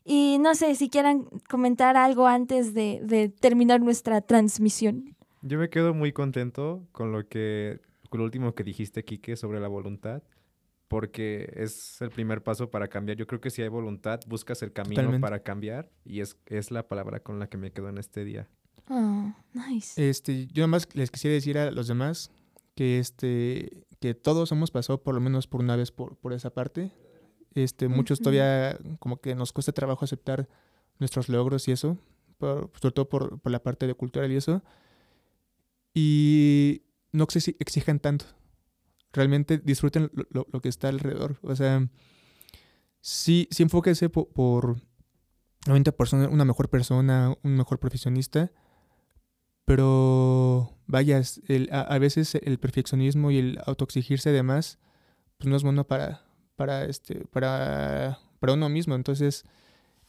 Y 0.05 0.37
no 0.39 0.53
sé 0.53 0.75
si 0.75 0.89
quieran 0.89 1.25
comentar 1.49 1.95
algo 1.95 2.27
antes 2.27 2.73
de, 2.73 2.99
de, 3.03 3.29
terminar 3.29 3.79
nuestra 3.79 4.19
transmisión. 4.21 5.15
Yo 5.41 5.57
me 5.57 5.69
quedo 5.69 5.93
muy 5.93 6.11
contento 6.11 6.83
con 6.91 7.11
lo 7.11 7.27
que, 7.27 7.79
con 8.09 8.19
lo 8.19 8.25
último 8.25 8.53
que 8.53 8.63
dijiste, 8.63 9.03
Quique, 9.05 9.37
sobre 9.37 9.59
la 9.61 9.69
voluntad. 9.69 10.21
Porque 10.87 11.51
es 11.55 12.01
el 12.01 12.09
primer 12.09 12.43
paso 12.43 12.69
para 12.69 12.87
cambiar. 12.87 13.17
Yo 13.17 13.27
creo 13.27 13.41
que 13.41 13.49
si 13.49 13.61
hay 13.61 13.67
voluntad, 13.67 14.19
buscas 14.27 14.61
el 14.61 14.71
camino 14.71 15.19
para 15.19 15.41
cambiar 15.41 15.89
y 16.05 16.21
es, 16.21 16.37
es 16.45 16.71
la 16.71 16.87
palabra 16.87 17.21
con 17.21 17.39
la 17.39 17.47
que 17.47 17.57
me 17.57 17.71
quedo 17.71 17.89
en 17.89 17.97
este 17.97 18.23
día. 18.23 18.47
Oh, 18.89 19.33
nice. 19.53 20.09
Este, 20.09 20.47
yo 20.47 20.67
más 20.67 20.87
les 20.93 21.09
quisiera 21.09 21.33
decir 21.33 21.57
a 21.57 21.71
los 21.71 21.87
demás 21.87 22.31
que 22.75 22.99
este 22.99 23.85
que 23.99 24.13
todos 24.13 24.51
hemos 24.51 24.71
pasado 24.71 25.01
por 25.01 25.15
lo 25.15 25.21
menos 25.21 25.47
por 25.47 25.61
una 25.61 25.77
vez 25.77 25.91
por, 25.91 26.17
por 26.17 26.33
esa 26.33 26.49
parte. 26.49 26.91
Este, 27.55 27.87
muchos 27.87 28.19
todavía 28.19 28.77
como 28.99 29.17
que 29.21 29.35
nos 29.35 29.53
cuesta 29.53 29.71
trabajo 29.71 30.03
aceptar 30.03 30.49
nuestros 30.99 31.29
logros 31.29 31.67
y 31.67 31.71
eso, 31.71 31.97
sobre 32.39 32.91
todo 32.93 33.07
por, 33.07 33.39
por, 33.39 33.51
la 33.51 33.63
parte 33.63 33.87
de 33.87 33.93
cultural 33.93 34.31
y 34.31 34.35
eso. 34.35 34.61
Y 35.93 36.81
no 37.11 37.23
exigen 37.23 37.99
tanto 37.99 38.25
realmente 39.13 39.59
disfruten 39.59 40.11
lo, 40.31 40.45
que 40.61 40.69
está 40.69 40.89
alrededor. 40.89 41.37
O 41.43 41.55
sea, 41.55 41.87
sí, 42.99 43.47
sí 43.51 43.63
enfóquese 43.63 44.09
por, 44.09 44.27
por 44.33 44.77
una 45.67 46.45
mejor 46.45 46.69
persona, 46.69 47.35
un 47.43 47.55
mejor 47.55 47.79
profesionista, 47.79 48.51
pero 49.65 50.77
vaya, 50.87 51.21
a, 51.71 51.97
veces 51.99 52.35
el 52.35 52.59
perfeccionismo 52.59 53.31
y 53.31 53.37
el 53.37 53.59
autoexigirse 53.65 54.31
de 54.31 54.43
más, 54.43 54.79
pues 55.37 55.47
no 55.47 55.55
es 55.55 55.63
bueno 55.63 55.87
para, 55.87 56.25
para, 56.55 56.85
este, 56.85 57.25
para, 57.27 58.19
para 58.39 58.53
uno 58.53 58.67
mismo. 58.67 58.95
Entonces, 58.95 59.45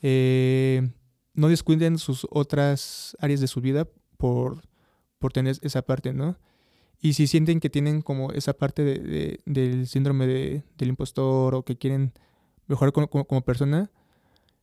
eh, 0.02 0.90
no 1.34 1.48
descuiden 1.48 1.98
sus 1.98 2.26
otras 2.30 3.16
áreas 3.20 3.40
de 3.40 3.46
su 3.46 3.60
vida 3.60 3.86
por, 4.16 4.62
por 5.18 5.32
tener 5.32 5.56
esa 5.62 5.82
parte, 5.82 6.12
¿no? 6.12 6.36
Y 7.04 7.12
si 7.12 7.26
sienten 7.26 7.60
que 7.60 7.68
tienen 7.68 8.00
como 8.00 8.32
esa 8.32 8.54
parte 8.54 8.82
de, 8.82 9.38
del 9.44 9.86
síndrome 9.86 10.26
de, 10.26 10.62
del 10.78 10.88
impostor 10.88 11.54
o 11.54 11.62
que 11.62 11.76
quieren 11.76 12.14
mejorar 12.66 12.94
como, 12.94 13.08
como, 13.10 13.44
persona, 13.44 13.90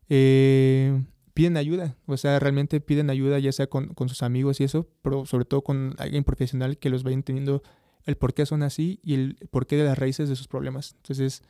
eh, 0.10 1.04
piden 1.36 1.56
ayuda. 1.56 1.96
O 2.08 2.18
sea, 2.18 2.40
realmente 2.40 2.82
piden 2.82 3.12
ayuda 3.12 3.38
ya 3.38 3.52
sea 3.52 3.68
con, 3.68 3.94
con, 3.94 4.10
sus 4.10 4.24
amigos 4.24 4.60
y 4.60 4.64
eso, 4.64 4.88
pero 5.04 5.28
sobre 5.28 5.46
todo 5.46 5.62
con 5.62 5.94
alguien 6.00 6.24
profesional 6.24 6.80
que 6.80 6.90
los 6.90 7.04
vaya 7.04 7.14
entendiendo 7.14 7.62
el 8.06 8.18
por 8.18 8.34
qué 8.34 8.48
son 8.48 8.64
así 8.64 9.00
y 9.04 9.14
el 9.14 9.38
porqué 9.52 9.78
de 9.78 9.84
las 9.84 10.00
raíces 10.00 10.28
de 10.28 10.36
sus 10.36 10.48
problemas. 10.48 10.96
Entonces, 10.96 11.44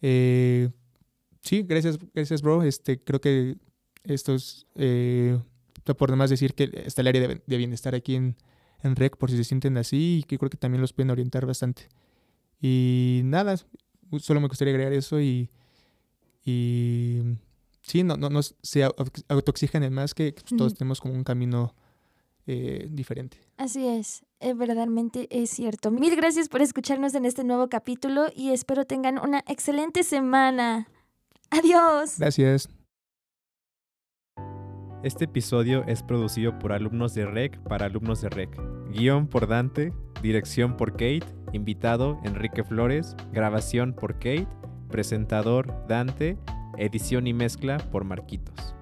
eh, 0.00 0.70
sí, 1.42 1.62
gracias, 1.62 1.98
gracias, 2.14 2.40
bro. 2.40 2.62
Este, 2.62 2.98
creo 2.98 3.20
que 3.20 3.58
esto 4.04 4.34
es, 4.34 4.66
eh, 4.76 5.38
por 5.98 6.10
demás 6.10 6.30
decir 6.30 6.54
que 6.54 6.70
está 6.86 7.02
el 7.02 7.08
área 7.08 7.28
de, 7.28 7.42
de 7.46 7.56
bienestar 7.58 7.94
aquí 7.94 8.14
en 8.14 8.34
en 8.82 8.96
REC 8.96 9.16
por 9.16 9.30
si 9.30 9.36
se 9.36 9.44
sienten 9.44 9.76
así 9.76 10.20
y 10.20 10.22
que 10.24 10.38
creo 10.38 10.50
que 10.50 10.56
también 10.56 10.80
los 10.80 10.92
pueden 10.92 11.10
orientar 11.10 11.46
bastante. 11.46 11.88
Y 12.60 13.22
nada, 13.24 13.56
solo 14.18 14.40
me 14.40 14.48
gustaría 14.48 14.72
agregar 14.72 14.92
eso 14.92 15.20
y, 15.20 15.50
y 16.44 17.22
sí, 17.82 18.02
no, 18.04 18.16
no, 18.16 18.30
no 18.30 18.40
se 18.42 18.88
autoexigen 19.28 19.92
más 19.92 20.14
que 20.14 20.32
pues, 20.32 20.56
todos 20.56 20.74
tenemos 20.74 21.00
como 21.00 21.14
un 21.14 21.24
camino 21.24 21.74
eh, 22.46 22.88
diferente. 22.90 23.38
Así 23.56 23.86
es, 23.86 24.24
eh, 24.40 24.54
verdaderamente 24.54 25.28
es 25.30 25.50
cierto. 25.50 25.90
Mil 25.90 26.14
gracias 26.16 26.48
por 26.48 26.62
escucharnos 26.62 27.14
en 27.14 27.24
este 27.24 27.44
nuevo 27.44 27.68
capítulo 27.68 28.26
y 28.34 28.50
espero 28.50 28.84
tengan 28.84 29.18
una 29.18 29.44
excelente 29.46 30.02
semana. 30.02 30.88
Adiós. 31.50 32.18
Gracias. 32.18 32.68
Este 35.02 35.24
episodio 35.24 35.82
es 35.88 36.00
producido 36.00 36.60
por 36.60 36.72
alumnos 36.72 37.12
de 37.12 37.26
REC 37.26 37.58
para 37.64 37.86
alumnos 37.86 38.20
de 38.20 38.28
REC. 38.28 38.56
Guión 38.92 39.26
por 39.26 39.48
Dante, 39.48 39.92
dirección 40.22 40.76
por 40.76 40.92
Kate, 40.92 41.24
invitado 41.52 42.20
Enrique 42.22 42.62
Flores, 42.62 43.16
grabación 43.32 43.94
por 43.94 44.14
Kate, 44.14 44.46
presentador 44.90 45.74
Dante, 45.88 46.38
edición 46.78 47.26
y 47.26 47.32
mezcla 47.32 47.78
por 47.78 48.04
Marquitos. 48.04 48.76